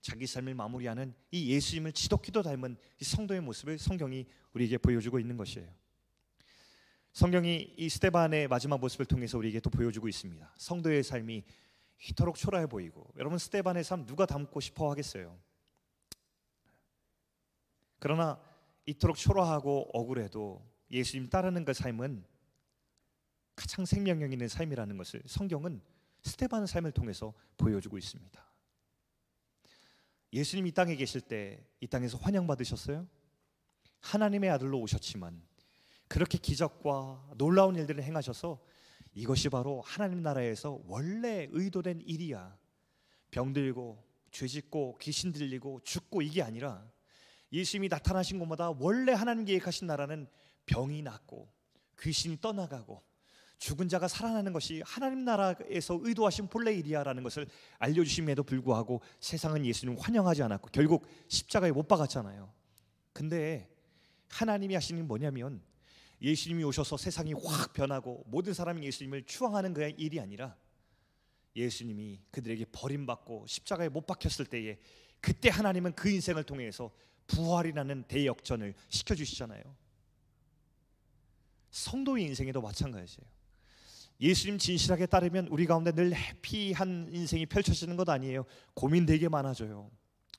자기 0.00 0.28
삶을 0.28 0.54
마무리하는 0.54 1.12
이 1.32 1.50
예수님을 1.50 1.92
지독히도 1.92 2.42
닮은 2.42 2.76
이 3.00 3.04
성도의 3.04 3.40
모습을 3.40 3.78
성경이 3.78 4.26
우리에게 4.52 4.78
보여주고 4.78 5.18
있는 5.18 5.36
것이에요. 5.36 5.68
성경이 7.12 7.74
이 7.76 7.88
스테반의 7.88 8.46
마지막 8.46 8.78
모습을 8.78 9.06
통해서 9.06 9.36
우리에게 9.38 9.58
또 9.58 9.70
보여주고 9.70 10.06
있습니다. 10.06 10.54
성도의 10.56 11.02
삶이 11.02 11.42
이토록 12.08 12.36
초라해 12.36 12.66
보이고 12.66 13.12
여러분 13.16 13.38
스테반의 13.38 13.82
삶 13.82 14.06
누가 14.06 14.24
닮고 14.24 14.60
싶어 14.60 14.88
하겠어요? 14.88 15.36
그러나 17.98 18.40
이토록 18.86 19.16
초라하고 19.16 19.90
억울해도 19.92 20.64
예수님 20.92 21.28
따르는 21.28 21.64
그 21.64 21.74
삶은 21.74 22.24
가장 23.60 23.84
생명력 23.84 24.32
있는 24.32 24.48
삶이라는 24.48 24.96
것을 24.96 25.22
성경은 25.26 25.82
스테반의 26.22 26.66
삶을 26.66 26.92
통해서 26.92 27.34
보여주고 27.58 27.98
있습니다. 27.98 28.50
예수님 30.32 30.66
이 30.66 30.72
땅에 30.72 30.96
계실 30.96 31.20
때 31.20 31.62
이 31.80 31.86
땅에서 31.86 32.16
환영받으셨어요? 32.16 33.06
하나님의 34.00 34.48
아들로 34.48 34.80
오셨지만 34.80 35.42
그렇게 36.08 36.38
기적과 36.38 37.32
놀라운 37.36 37.76
일들을 37.76 38.02
행하셔서 38.02 38.58
이것이 39.12 39.50
바로 39.50 39.82
하나님 39.82 40.22
나라에서 40.22 40.80
원래 40.86 41.46
의도된 41.50 42.00
일이야. 42.00 42.56
병들고 43.30 44.02
죄짓고 44.30 44.96
귀신 45.02 45.32
들리고 45.32 45.80
죽고 45.84 46.22
이게 46.22 46.42
아니라 46.42 46.90
예수님이 47.52 47.88
나타나신 47.88 48.38
곳마다 48.38 48.70
원래 48.70 49.12
하나님 49.12 49.44
계획하신 49.44 49.86
나라는 49.86 50.28
병이 50.64 51.02
낫고 51.02 51.52
귀신이 52.00 52.40
떠나가고 52.40 53.09
죽은 53.60 53.90
자가 53.90 54.08
살아나는 54.08 54.54
것이 54.54 54.82
하나님 54.86 55.22
나라에서 55.26 56.00
의도하신 56.02 56.48
본래 56.48 56.72
일이야라는 56.72 57.22
것을 57.22 57.46
알려주심에도 57.78 58.42
불구하고 58.42 59.02
세상은 59.20 59.66
예수님 59.66 59.98
환영하지 59.98 60.42
않았고 60.42 60.70
결국 60.72 61.06
십자가에 61.28 61.70
못 61.70 61.86
박았잖아요. 61.86 62.50
근데 63.12 63.70
하나님이 64.30 64.74
하시는 64.74 65.06
뭐냐면 65.06 65.62
예수님이 66.22 66.64
오셔서 66.64 66.96
세상이 66.96 67.34
확 67.34 67.74
변하고 67.74 68.24
모든 68.28 68.54
사람이 68.54 68.82
예수님을 68.86 69.24
추앙하는 69.24 69.74
그 69.74 69.92
일이 69.98 70.18
아니라 70.20 70.56
예수님이 71.54 72.22
그들에게 72.30 72.64
버림받고 72.72 73.44
십자가에 73.46 73.90
못 73.90 74.06
박혔을 74.06 74.46
때에 74.46 74.78
그때 75.20 75.50
하나님은 75.50 75.94
그 75.94 76.08
인생을 76.08 76.44
통해서 76.44 76.90
부활이라는 77.26 78.04
대역전을 78.04 78.72
시켜주시잖아요. 78.88 79.62
성도의 81.70 82.24
인생에도 82.24 82.62
마찬가지예요. 82.62 83.39
예수님 84.20 84.58
진실하게 84.58 85.06
따르면 85.06 85.48
우리 85.48 85.66
가운데 85.66 85.92
늘 85.92 86.14
해피한 86.14 87.08
인생이 87.10 87.46
펼쳐지는 87.46 87.96
것 87.96 88.08
아니에요. 88.08 88.44
고민 88.74 89.06
되게 89.06 89.28
많아져요. 89.28 89.90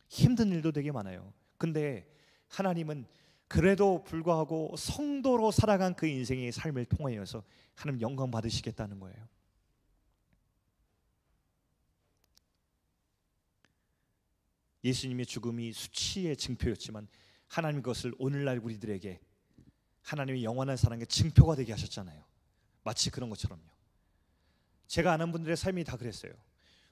힘든 0.07 0.51
일도 0.51 0.71
되게 0.71 0.91
많아요. 0.91 1.33
근데 1.57 2.07
하나님은 2.47 3.05
그래도 3.47 4.03
불구하고 4.03 4.75
성도로 4.77 5.51
살아간 5.51 5.95
그 5.95 6.05
인생의 6.05 6.51
삶을 6.51 6.85
통하여서 6.85 7.43
하나님 7.75 8.01
영광 8.01 8.29
받으시겠다는 8.29 8.99
거예요. 8.99 9.27
예수님의 14.83 15.25
죽음이 15.25 15.73
수치의 15.73 16.37
증표였지만 16.37 17.07
하나님 17.47 17.81
그것을 17.81 18.13
오늘날 18.17 18.59
우리들에게 18.59 19.19
하나님의 20.01 20.43
영원한 20.43 20.77
사랑의 20.77 21.07
증표가 21.07 21.55
되게 21.55 21.71
하셨잖아요. 21.73 22.23
마치 22.83 23.09
그런 23.11 23.29
것처럼요. 23.29 23.70
제가 24.91 25.13
아는 25.13 25.31
분들의 25.31 25.55
삶이 25.55 25.85
다 25.85 25.95
그랬어요. 25.95 26.33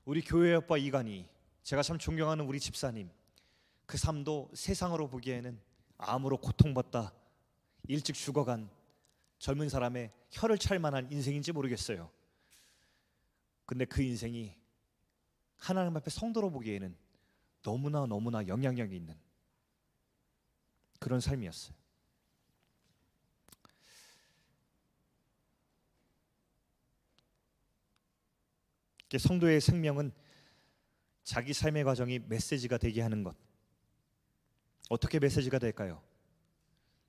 우리 0.06 0.22
교회 0.22 0.56
오빠 0.56 0.78
이간이 0.78 1.28
제가 1.64 1.84
참 1.84 1.98
존경하는 1.98 2.46
우리 2.46 2.58
집사님 2.58 3.10
그 3.86 3.98
삶도 3.98 4.52
세상으로 4.54 5.10
보기에는 5.10 5.60
암으로 5.98 6.38
고통받다 6.38 7.14
일찍 7.90 8.16
죽어간 8.16 8.70
젊은 9.38 9.68
사람의 9.68 10.14
혀를 10.32 10.58
찰 10.58 10.80
만한 10.80 11.12
인생인지 11.12 11.52
모르겠어요. 11.52 12.10
근데 13.66 13.84
그 13.84 14.02
인생이 14.02 14.56
하나님 15.58 15.98
앞에 15.98 16.10
성도로 16.10 16.52
보기에는 16.52 16.96
너무나 17.64 18.06
너무나 18.06 18.48
영향력이 18.48 18.96
있는 18.96 19.14
그런 21.02 21.20
삶이었어요. 21.20 21.76
성도의 29.18 29.62
생명은 29.62 30.12
자기 31.24 31.54
삶의 31.54 31.84
과정이 31.84 32.20
메시지가 32.20 32.78
되게 32.78 33.02
하는 33.02 33.24
것. 33.24 33.36
어떻게 34.90 35.20
메시지가 35.20 35.60
될까요? 35.60 36.02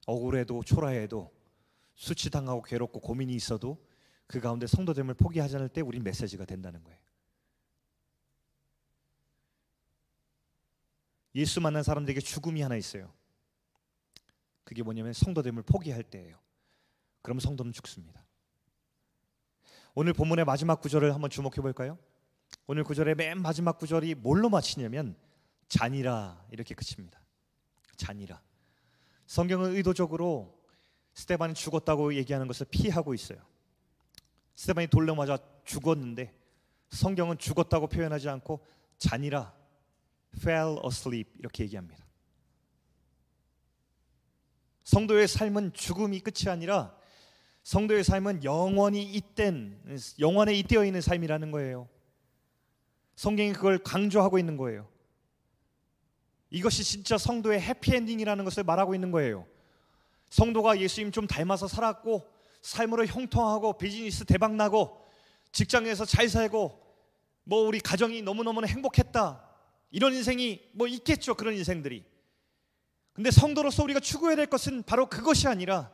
억울해도 0.06 0.62
초라해도 0.62 1.32
수치당하고 1.94 2.62
괴롭고 2.62 3.00
고민이 3.00 3.34
있어도 3.34 3.84
그 4.26 4.40
가운데 4.40 4.66
성도됨을 4.66 5.14
포기하지 5.14 5.56
않을 5.56 5.68
때 5.68 5.80
우린 5.80 6.02
메시지가 6.02 6.44
된다는 6.44 6.82
거예요. 6.84 7.00
예수 11.34 11.60
만난 11.60 11.82
사람들에게 11.82 12.20
죽음이 12.20 12.60
하나 12.60 12.76
있어요. 12.76 13.12
그게 14.64 14.82
뭐냐면 14.82 15.12
성도됨을 15.12 15.62
포기할 15.62 16.02
때예요. 16.02 16.38
그럼 17.22 17.38
성도는 17.40 17.72
죽습니다. 17.72 18.24
오늘 19.94 20.12
본문의 20.12 20.44
마지막 20.44 20.80
구절을 20.80 21.14
한번 21.14 21.30
주목해 21.30 21.56
볼까요? 21.56 21.98
오늘 22.66 22.84
구절의 22.84 23.14
맨 23.16 23.40
마지막 23.40 23.78
구절이 23.78 24.14
뭘로 24.16 24.48
마치냐면 24.48 25.16
잔이라 25.68 26.46
이렇게 26.50 26.74
그칩니다. 26.74 27.20
잔이라. 27.96 28.40
성경은 29.26 29.74
의도적으로 29.76 30.58
스테반이 31.14 31.54
죽었다고 31.54 32.14
얘기하는 32.14 32.46
것을 32.46 32.66
피하고 32.70 33.14
있어요. 33.14 33.38
스테반이 34.54 34.88
돌려 34.88 35.14
맞아 35.14 35.38
죽었는데 35.64 36.34
성경은 36.90 37.38
죽었다고 37.38 37.88
표현하지 37.88 38.28
않고 38.28 38.64
잔이라 38.98 39.54
fell 40.36 40.78
asleep 40.84 41.30
이렇게 41.38 41.64
얘기합니다. 41.64 42.04
성도의 44.84 45.28
삶은 45.28 45.72
죽음이 45.72 46.20
끝이 46.20 46.50
아니라 46.50 46.96
성도의 47.62 48.04
삶은 48.04 48.44
영원히 48.44 49.02
잇된 49.02 49.98
영원에 50.18 50.54
잇되어 50.54 50.84
있는 50.84 51.00
삶이라는 51.00 51.50
거예요. 51.50 51.88
성경이 53.16 53.52
그걸 53.52 53.78
강조하고 53.78 54.38
있는 54.38 54.56
거예요. 54.56 54.88
이것이 56.50 56.82
진짜 56.82 57.16
성도의 57.16 57.60
해피엔딩이라는 57.60 58.44
것을 58.44 58.64
말하고 58.64 58.94
있는 58.94 59.10
거예요. 59.10 59.46
성도가 60.30 60.80
예수님 60.80 61.12
좀 61.12 61.26
닮아서 61.26 61.68
살았고 61.68 62.28
삶으로 62.62 63.06
형통하고 63.06 63.78
비즈니스 63.78 64.24
대박 64.24 64.54
나고 64.54 65.04
직장에서 65.52 66.04
잘 66.04 66.28
살고 66.28 66.80
뭐 67.44 67.62
우리 67.62 67.80
가정이 67.80 68.22
너무너무 68.22 68.64
행복했다. 68.64 69.44
이런 69.90 70.14
인생이 70.14 70.70
뭐 70.72 70.86
있겠죠. 70.86 71.34
그런 71.34 71.54
인생들이. 71.54 72.04
근데 73.12 73.30
성도로서 73.30 73.82
우리가 73.84 74.00
추구해야 74.00 74.36
될 74.36 74.46
것은 74.46 74.82
바로 74.84 75.08
그것이 75.08 75.48
아니라 75.48 75.92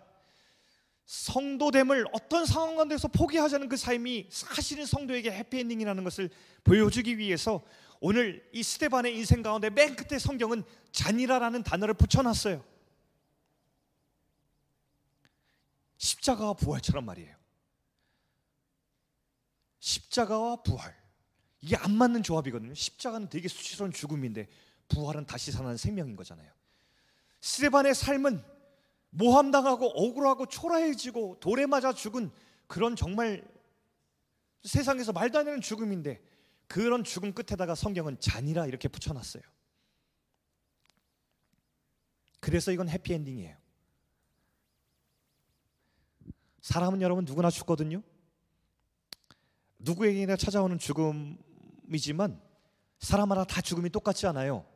성도됨을 1.07 2.07
어떤 2.13 2.45
상황 2.47 2.77
가운데서 2.77 3.09
포기하자는 3.09 3.69
그 3.69 3.77
삶이 3.77 4.27
사실은 4.31 4.85
성도에게 4.85 5.31
해피엔딩이라는 5.31 6.05
것을 6.05 6.31
보여주기 6.65 7.17
위해서 7.19 7.65
오늘 8.01 8.49
이 8.53 8.63
스테반의 8.63 9.17
인생 9.17 9.43
가운데 9.43 9.71
맨 9.71 9.95
끝에 9.97 10.19
성경은 10.19 10.65
잔이라라는 10.93 11.63
단어를 11.63 11.95
붙여놨어요. 11.95 12.65
십자가와 15.97 16.55
부활처럼 16.55 17.05
말이에요. 17.07 17.35
십자가와 19.79 20.63
부활. 20.63 20.95
이게 21.61 21.77
안 21.77 21.97
맞는 21.97 22.23
조합이거든요. 22.25 22.75
십자가는 22.75 23.29
되게 23.29 23.49
수치스러운 23.49 23.93
죽음인데 23.93 24.49
부활은 24.89 25.27
다시 25.27 25.53
사는 25.53 25.77
생명인 25.77 26.17
거잖아요. 26.17 26.51
스테반의 27.41 27.95
삶은 27.95 28.56
모함당하고 29.17 29.87
억울하고 29.87 30.47
초라해지고 30.47 31.39
돌에 31.41 31.67
맞아 31.67 31.93
죽은 31.93 32.31
그런 32.67 32.97
정말 32.97 33.47
세상에서 34.63 35.13
말도 35.13 35.39
안 35.39 35.47
되는 35.47 35.61
죽음인데 35.61 36.23
그런 36.67 37.03
죽음 37.03 37.33
끝에다가 37.33 37.75
성경은 37.75 38.21
잔이라 38.21 38.67
이렇게 38.67 38.89
붙여놨어요. 38.89 39.43
그래서 42.41 42.73
이건 42.73 42.89
해피엔딩이에요. 42.89 43.57
사람은 46.61 47.01
여러분 47.01 47.25
누구나 47.25 47.49
죽거든요. 47.51 48.03
누구에게나 49.79 50.37
찾아오는 50.37 50.79
죽음이지만 50.79 52.41
사람마다 52.99 53.45
다 53.45 53.61
죽음이 53.63 53.89
똑같지 53.91 54.27
않아요. 54.27 54.67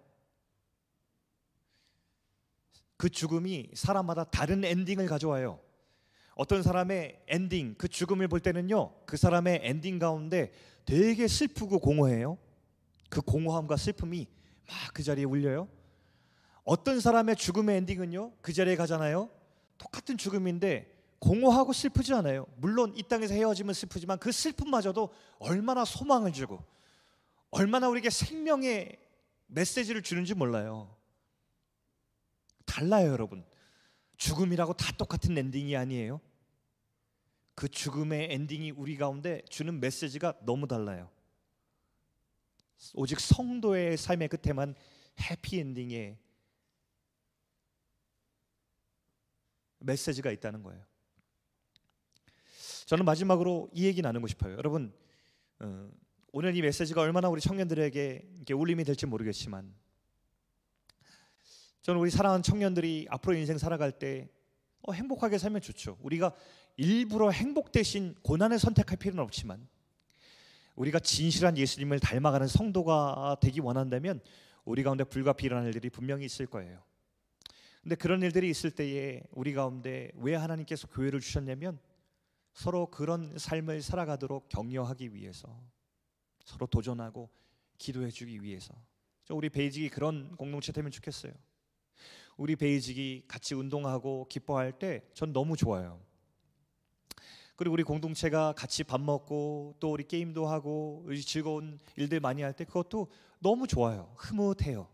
그 3.00 3.08
죽음이 3.08 3.70
사람마다 3.72 4.24
다른 4.24 4.62
엔딩을 4.62 5.06
가져와요. 5.06 5.58
어떤 6.34 6.62
사람의 6.62 7.22
엔딩, 7.28 7.74
그 7.78 7.88
죽음을 7.88 8.28
볼 8.28 8.40
때는요, 8.40 8.92
그 9.06 9.16
사람의 9.16 9.60
엔딩 9.62 9.98
가운데 9.98 10.52
되게 10.84 11.26
슬프고 11.26 11.78
공허해요. 11.78 12.36
그 13.08 13.22
공허함과 13.22 13.78
슬픔이 13.78 14.26
막 14.68 14.92
그 14.92 15.02
자리에 15.02 15.24
울려요. 15.24 15.66
어떤 16.62 17.00
사람의 17.00 17.36
죽음의 17.36 17.78
엔딩은요, 17.78 18.32
그 18.42 18.52
자리에 18.52 18.76
가잖아요. 18.76 19.30
똑같은 19.78 20.18
죽음인데 20.18 20.94
공허하고 21.20 21.72
슬프지 21.72 22.12
않아요. 22.12 22.46
물론 22.58 22.92
이 22.94 23.02
땅에서 23.02 23.32
헤어지면 23.32 23.72
슬프지만 23.72 24.18
그 24.18 24.30
슬픔마저도 24.30 25.08
얼마나 25.38 25.86
소망을 25.86 26.34
주고 26.34 26.62
얼마나 27.50 27.88
우리에게 27.88 28.10
생명의 28.10 28.98
메시지를 29.46 30.02
주는지 30.02 30.34
몰라요. 30.34 30.99
달라요, 32.70 33.11
여러분. 33.11 33.44
죽음이라고 34.16 34.74
다 34.74 34.92
똑같은 34.96 35.37
엔딩이 35.37 35.76
아니에요. 35.76 36.20
그 37.56 37.68
죽음의 37.68 38.33
엔딩이 38.33 38.70
우리 38.70 38.96
가운데 38.96 39.42
주는 39.50 39.80
메시지가 39.80 40.38
너무 40.42 40.68
달라요. 40.68 41.11
오직 42.94 43.18
성도의 43.18 43.96
삶의 43.96 44.28
끝에만 44.28 44.76
해피 45.20 45.59
엔딩의 45.59 46.16
메시지가 49.80 50.30
있다는 50.30 50.62
거예요. 50.62 50.85
저는 52.87 53.04
마지막으로 53.04 53.68
이 53.72 53.85
얘기 53.85 54.00
나누고 54.00 54.28
싶어요. 54.28 54.54
여러분, 54.56 54.94
어, 55.59 55.90
오늘 56.33 56.54
이 56.54 56.62
메시지가 56.62 57.00
얼마나 57.00 57.28
우리 57.28 57.40
청년들에게 57.40 58.44
울림이 58.54 58.85
될지 58.85 59.06
모르겠지만 59.06 59.74
저는 61.82 62.00
우리 62.00 62.10
사랑하는 62.10 62.42
청년들이 62.42 63.06
앞으로 63.10 63.34
인생 63.34 63.56
살아갈 63.56 63.92
때 63.92 64.28
어, 64.82 64.92
행복하게 64.92 65.38
살면 65.38 65.60
좋죠. 65.62 65.98
우리가 66.02 66.32
일부러 66.76 67.30
행복 67.30 67.72
대신 67.72 68.14
고난을 68.22 68.58
선택할 68.58 68.96
필요는 68.96 69.22
없지만 69.22 69.66
우리가 70.76 70.98
진실한 70.98 71.56
예수님을 71.56 72.00
닮아가는 72.00 72.46
성도가 72.46 73.36
되기 73.40 73.60
원한다면 73.60 74.20
우리 74.64 74.82
가운데 74.82 75.04
불가피한 75.04 75.66
일들이 75.66 75.90
분명히 75.90 76.24
있을 76.24 76.46
거예요. 76.46 76.82
근데 77.82 77.96
그런 77.96 78.22
일들이 78.22 78.50
있을 78.50 78.70
때에 78.70 79.22
우리 79.32 79.54
가운데 79.54 80.10
왜 80.14 80.34
하나님께서 80.34 80.86
교회를 80.88 81.20
주셨냐면 81.20 81.78
서로 82.52 82.86
그런 82.86 83.38
삶을 83.38 83.80
살아가도록 83.80 84.48
격려하기 84.48 85.14
위해서 85.14 85.58
서로 86.44 86.66
도전하고 86.66 87.30
기도해 87.78 88.10
주기 88.10 88.42
위해서 88.42 88.74
우리 89.30 89.48
베이직이 89.48 89.88
그런 89.88 90.36
공동체 90.36 90.72
되면 90.72 90.90
좋겠어요. 90.90 91.32
우리 92.40 92.57
베이직이 92.57 93.24
같이 93.29 93.55
운동하고 93.55 94.26
기뻐할 94.31 94.72
때 94.72 95.03
전 95.12 95.31
너무 95.35 95.59
좋아요. 95.59 96.00
그리고 97.55 97.74
우리 97.74 97.83
공동체가 97.83 98.55
같이 98.55 98.83
밥 98.83 98.98
먹고 98.98 99.76
또 99.79 99.92
우리 99.92 100.05
게임도 100.09 100.46
하고 100.46 101.07
즐거운 101.22 101.79
일들 101.96 102.18
많이 102.20 102.40
할 102.40 102.55
때 102.55 102.64
그것도 102.64 103.09
너무 103.40 103.66
좋아요. 103.66 104.14
흐뭇해요. 104.16 104.88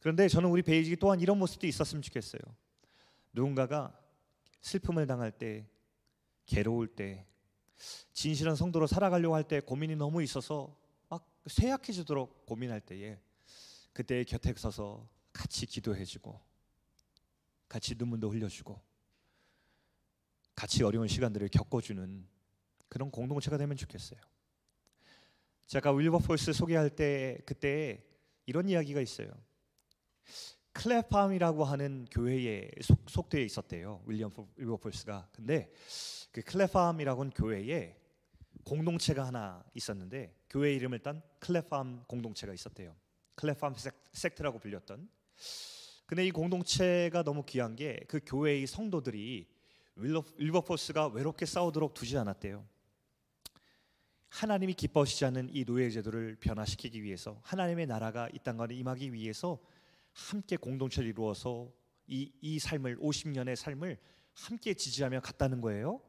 그런데 0.00 0.28
저는 0.28 0.50
우리 0.50 0.60
베이직이 0.60 0.96
또한 0.96 1.20
이런 1.20 1.38
모습도 1.38 1.66
있었으면 1.66 2.02
좋겠어요. 2.02 2.42
누군가가 3.32 3.98
슬픔을 4.60 5.06
당할 5.06 5.32
때, 5.32 5.66
괴로울 6.44 6.88
때, 6.88 7.24
진실한 8.12 8.56
성도로 8.56 8.86
살아가려고 8.86 9.34
할 9.34 9.44
때 9.44 9.60
고민이 9.60 9.96
너무 9.96 10.22
있어서 10.22 10.76
막 11.08 11.26
쇠약해지도록 11.46 12.44
고민할 12.44 12.82
때에 12.82 13.18
그때 13.94 14.22
곁에 14.24 14.52
서서 14.54 15.08
같이 15.38 15.66
기도해주고 15.66 16.40
같이 17.68 17.94
눈물도 17.96 18.28
흘려주고 18.28 18.82
같이 20.56 20.82
어려운 20.82 21.06
시간들을 21.06 21.48
겪어주는 21.48 22.26
그런 22.88 23.10
공동체가 23.12 23.56
되면 23.56 23.76
좋겠어요. 23.76 24.18
제가 25.68 25.92
윌버폴스 25.92 26.52
소개할 26.52 26.90
때 26.90 27.38
그때 27.46 28.04
이런 28.46 28.68
이야기가 28.68 29.00
있어요. 29.00 29.30
클레팜이라고 30.72 31.64
하는 31.64 32.06
교회에 32.10 32.70
속, 32.80 33.08
속되어 33.08 33.42
있었대요. 33.42 34.02
윌리엄 34.06 34.32
윌버포스가. 34.56 35.30
근데 35.32 35.70
그 36.32 36.42
클레팜이라고 36.42 37.20
하는 37.20 37.30
교회에 37.30 37.96
공동체가 38.64 39.24
하나 39.24 39.62
있었는데 39.74 40.34
교회 40.50 40.74
이름을 40.74 40.98
딴 40.98 41.22
클레팜 41.38 42.06
공동체가 42.08 42.52
있었대요. 42.52 42.96
클레팜 43.36 43.76
Sect라고 44.12 44.58
불렸던 44.58 45.08
근데 46.06 46.26
이 46.26 46.30
공동체가 46.30 47.22
너무 47.22 47.44
귀한 47.44 47.76
게 47.76 48.00
그 48.08 48.20
교회의 48.24 48.66
성도들이 48.66 49.46
윌버포스가 49.96 51.08
외롭게 51.08 51.44
싸우도록 51.44 51.94
두지 51.94 52.16
않았대요. 52.16 52.66
하나님이 54.28 54.74
기뻐하시지 54.74 55.24
않는 55.26 55.50
이 55.52 55.64
노예 55.64 55.90
제도를 55.90 56.36
변화시키기 56.36 57.02
위해서 57.02 57.40
하나님의 57.42 57.86
나라가 57.86 58.28
이 58.32 58.38
땅에 58.38 58.74
임하기 58.74 59.12
위해서 59.12 59.58
함께 60.12 60.56
공동체를 60.56 61.08
이루어서 61.08 61.72
이, 62.06 62.32
이 62.40 62.58
삶을 62.58 62.98
50년의 62.98 63.56
삶을 63.56 63.98
함께 64.34 64.74
지지하며 64.74 65.20
갔다는 65.20 65.60
거예요. 65.60 66.00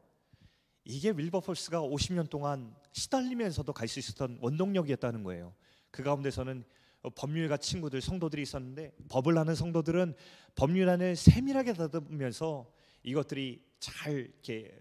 이게 0.83 1.11
윌버포스가 1.11 1.81
50년 1.81 2.29
동안 2.29 2.75
시달리면서도 2.93 3.73
갈 3.73 3.87
수 3.87 3.99
있었던 3.99 4.39
원동력이었다는 4.41 5.23
거예요. 5.23 5.53
그 5.91 6.03
가운데서는 6.03 6.63
어, 6.63 6.69
법률가 7.15 7.57
친구들 7.57 8.01
성도들이 8.01 8.41
있었는데 8.41 8.91
법을 9.07 9.37
하는 9.37 9.55
성도들은 9.55 10.13
법률 10.55 10.89
안을 10.89 11.15
세밀하게 11.15 11.73
다듬으면서 11.73 12.69
이것들이 13.03 13.63
잘 13.79 14.13
이렇게 14.13 14.77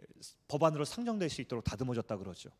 법안으로 0.49 0.85
상정될 0.85 1.31
수 1.31 1.41
있도록 1.43 1.65
다듬어졌다 1.65 2.17
그러죠. 2.17 2.51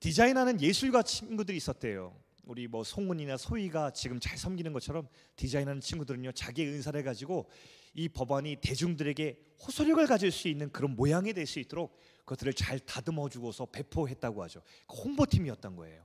디자인하는 0.00 0.60
예술가 0.60 1.02
친구들이 1.02 1.56
있었대요. 1.58 2.18
우리 2.44 2.66
뭐 2.66 2.82
송은이나 2.82 3.36
소희가 3.36 3.92
지금 3.92 4.18
잘 4.18 4.36
섬기는 4.36 4.72
것처럼 4.72 5.06
디자인하는 5.36 5.80
친구들은요 5.80 6.32
자기의 6.32 6.68
은사를 6.72 7.00
가지고 7.04 7.48
이 7.94 8.08
법안이 8.08 8.56
대중들에게 8.56 9.38
호소력을 9.60 10.04
가질 10.06 10.32
수 10.32 10.48
있는 10.48 10.72
그런 10.72 10.96
모양이 10.96 11.32
될 11.34 11.46
수 11.46 11.60
있도록 11.60 11.96
그것들을 12.20 12.54
잘 12.54 12.80
다듬어 12.80 13.28
주고서 13.28 13.66
배포했다고 13.66 14.42
하죠. 14.44 14.62
홍보팀이었던 14.88 15.76
거예요. 15.76 16.04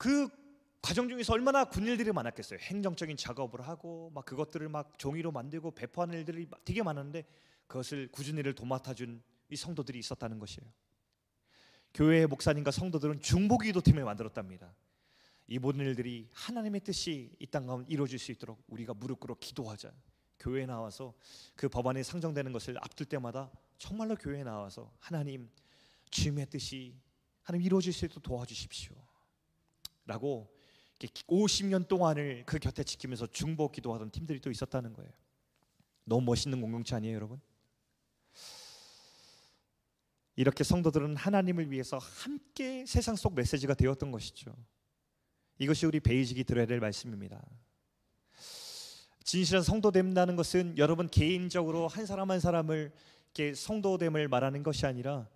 그 0.00 0.30
과정 0.80 1.10
중에서 1.10 1.34
얼마나 1.34 1.64
군일들이 1.66 2.10
많았겠어요. 2.10 2.58
행정적인 2.58 3.18
작업을 3.18 3.60
하고 3.68 4.10
막 4.14 4.24
그것들을 4.24 4.66
막 4.70 4.98
종이로 4.98 5.30
만들고 5.30 5.72
배포하는 5.72 6.16
일들이 6.16 6.48
되게 6.64 6.82
많았는데 6.82 7.26
그것을 7.66 8.08
꾸준히 8.10 8.40
를 8.40 8.54
도맡아준 8.54 9.22
이 9.50 9.56
성도들이 9.56 9.98
있었다는 9.98 10.38
것이에요. 10.38 10.72
교회의 11.92 12.28
목사님과 12.28 12.70
성도들은 12.70 13.20
중보기도 13.20 13.82
팀을 13.82 14.02
만들었답니다. 14.04 14.74
이 15.48 15.58
모든 15.58 15.80
일들이 15.80 16.30
하나님의 16.32 16.80
뜻이 16.80 17.36
이 17.38 17.46
땅 17.46 17.66
가운데 17.66 17.92
이루어질 17.92 18.18
수 18.18 18.32
있도록 18.32 18.64
우리가 18.68 18.94
무릎 18.94 19.20
꿇어 19.20 19.36
기도하자. 19.38 19.92
교회에 20.38 20.64
나와서 20.64 21.12
그 21.54 21.68
법안이 21.68 22.02
상정되는 22.04 22.52
것을 22.52 22.78
앞둘 22.78 23.04
때마다 23.04 23.52
정말로 23.76 24.16
교회에 24.16 24.44
나와서 24.44 24.90
하나님 24.98 25.50
주님의 26.10 26.46
뜻이 26.46 26.98
하나님 27.42 27.66
이루어질 27.66 27.92
수 27.92 28.06
있도록 28.06 28.22
도와주십시오. 28.22 29.09
라고 30.06 30.52
50년 30.98 31.88
동안을 31.88 32.44
그 32.46 32.58
곁에 32.58 32.84
지키면서 32.84 33.26
중보 33.28 33.70
기도하던 33.70 34.10
팀들이 34.10 34.40
또 34.40 34.50
있었다는 34.50 34.92
거예요. 34.92 35.10
너무 36.04 36.22
멋있는 36.26 36.60
공동체 36.60 36.94
아니에요, 36.96 37.14
여러분? 37.14 37.40
이렇게 40.36 40.64
성도들은 40.64 41.16
하나님을 41.16 41.70
위해서 41.70 41.98
함께 41.98 42.84
세상 42.86 43.16
속 43.16 43.34
메시지가 43.34 43.74
되었던 43.74 44.10
것이죠. 44.10 44.54
이것이 45.58 45.86
우리 45.86 46.00
베이직이 46.00 46.44
들어야 46.44 46.66
될 46.66 46.80
말씀입니다. 46.80 47.44
진실한 49.22 49.62
성도됨이라는 49.62 50.36
것은 50.36 50.78
여러분 50.78 51.08
개인적으로 51.08 51.88
한 51.88 52.06
사람 52.06 52.30
한 52.30 52.40
사람을 52.40 52.92
이렇게 53.26 53.54
성도됨을 53.54 54.28
말하는 54.28 54.62
것이 54.62 54.86
아니라 54.86 55.28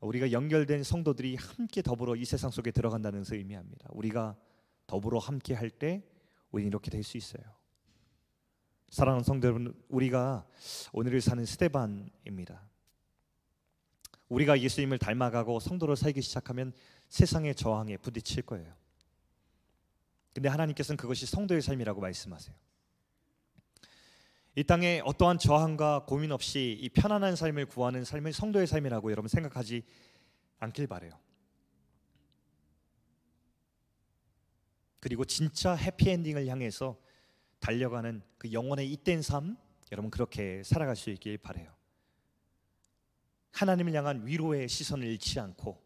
우리가 0.00 0.32
연결된 0.32 0.82
성도들이 0.84 1.36
함께 1.36 1.82
더불어 1.82 2.14
이 2.16 2.24
세상 2.24 2.50
속에 2.50 2.70
들어간다는 2.70 3.20
것을 3.20 3.38
의미합니다. 3.38 3.88
우리가 3.92 4.36
더불어 4.86 5.18
함께 5.18 5.54
할 5.54 5.70
때 5.70 6.02
우리는 6.50 6.68
이렇게 6.68 6.90
될 6.90 7.02
수 7.02 7.16
있어요. 7.16 7.42
사랑하는 8.90 9.22
성도 9.22 9.48
여러분, 9.48 9.74
우리가 9.88 10.46
오늘을 10.92 11.20
사는 11.20 11.44
스테반입니다. 11.44 12.68
우리가 14.30 14.60
예수님을 14.60 14.98
닮아가고 14.98 15.60
성도로 15.60 15.94
살기 15.94 16.22
시작하면 16.22 16.72
세상의 17.08 17.54
저항에 17.54 17.96
부딪힐 17.98 18.44
거예요. 18.44 18.72
근데 20.32 20.48
하나님께서는 20.48 20.96
그것이 20.96 21.26
성도의 21.26 21.60
삶이라고 21.60 22.00
말씀하세요. 22.00 22.54
이 24.58 24.64
땅에 24.64 25.00
어떠한 25.04 25.38
저항과 25.38 26.04
고민 26.04 26.32
없이 26.32 26.76
이 26.80 26.88
편안한 26.88 27.36
삶을 27.36 27.66
구하는 27.66 28.02
삶을 28.02 28.32
성도의 28.32 28.66
삶이라고 28.66 29.12
여러분 29.12 29.28
생각하지 29.28 29.84
않길 30.58 30.88
바래요. 30.88 31.12
그리고 34.98 35.24
진짜 35.24 35.76
해피엔딩을 35.76 36.48
향해서 36.48 36.98
달려가는 37.60 38.20
그 38.36 38.52
영혼의 38.52 38.90
잇된 38.90 39.22
삶 39.22 39.56
여러분 39.92 40.10
그렇게 40.10 40.64
살아갈 40.64 40.96
수 40.96 41.10
있길 41.10 41.38
바래요. 41.38 41.72
하나님을 43.52 43.92
향한 43.92 44.26
위로의 44.26 44.68
시선을 44.68 45.06
잃지 45.06 45.38
않고 45.38 45.80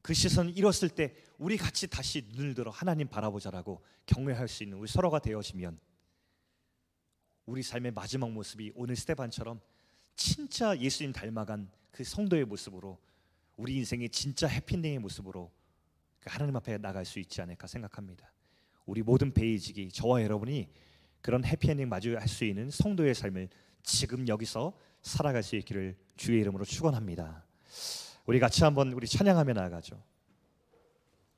그 0.00 0.14
시선을 0.14 0.56
잃었을 0.56 0.88
때 0.88 1.14
우리 1.36 1.58
같이 1.58 1.88
다시 1.88 2.26
눈을 2.32 2.54
들어 2.54 2.70
하나님 2.70 3.06
바라보자라고 3.06 3.84
경외할 4.06 4.48
수 4.48 4.62
있는 4.62 4.78
우리 4.78 4.88
서로가 4.88 5.18
되어지면 5.18 5.78
우리 7.46 7.62
삶의 7.62 7.92
마지막 7.92 8.32
모습이 8.32 8.72
오늘 8.74 8.96
스테반처럼 8.96 9.60
진짜 10.16 10.76
예수님 10.76 11.12
닮아간 11.12 11.70
그 11.92 12.02
성도의 12.02 12.44
모습으로 12.44 12.98
우리 13.56 13.76
인생의 13.76 14.08
진짜 14.10 14.48
해피엔딩의 14.48 14.98
모습으로 14.98 15.52
그 16.18 16.28
하나님 16.28 16.56
앞에 16.56 16.78
나갈 16.78 17.04
수 17.04 17.20
있지 17.20 17.40
않을까 17.40 17.68
생각합니다. 17.68 18.32
우리 18.84 19.02
모든 19.02 19.32
베이직이 19.32 19.90
저와 19.90 20.22
여러분이 20.22 20.68
그런 21.20 21.44
해피엔딩 21.44 21.88
마주할 21.88 22.26
수 22.26 22.44
있는 22.44 22.68
성도의 22.70 23.14
삶을 23.14 23.48
지금 23.84 24.26
여기서 24.26 24.76
살아갈 25.02 25.44
수 25.44 25.54
있기를 25.54 25.96
주의 26.16 26.40
이름으로 26.40 26.64
축원합니다. 26.64 27.44
우리 28.26 28.40
같이 28.40 28.64
한번 28.64 28.92
우리 28.92 29.06
찬양하며 29.06 29.52
나아가죠. 29.52 30.02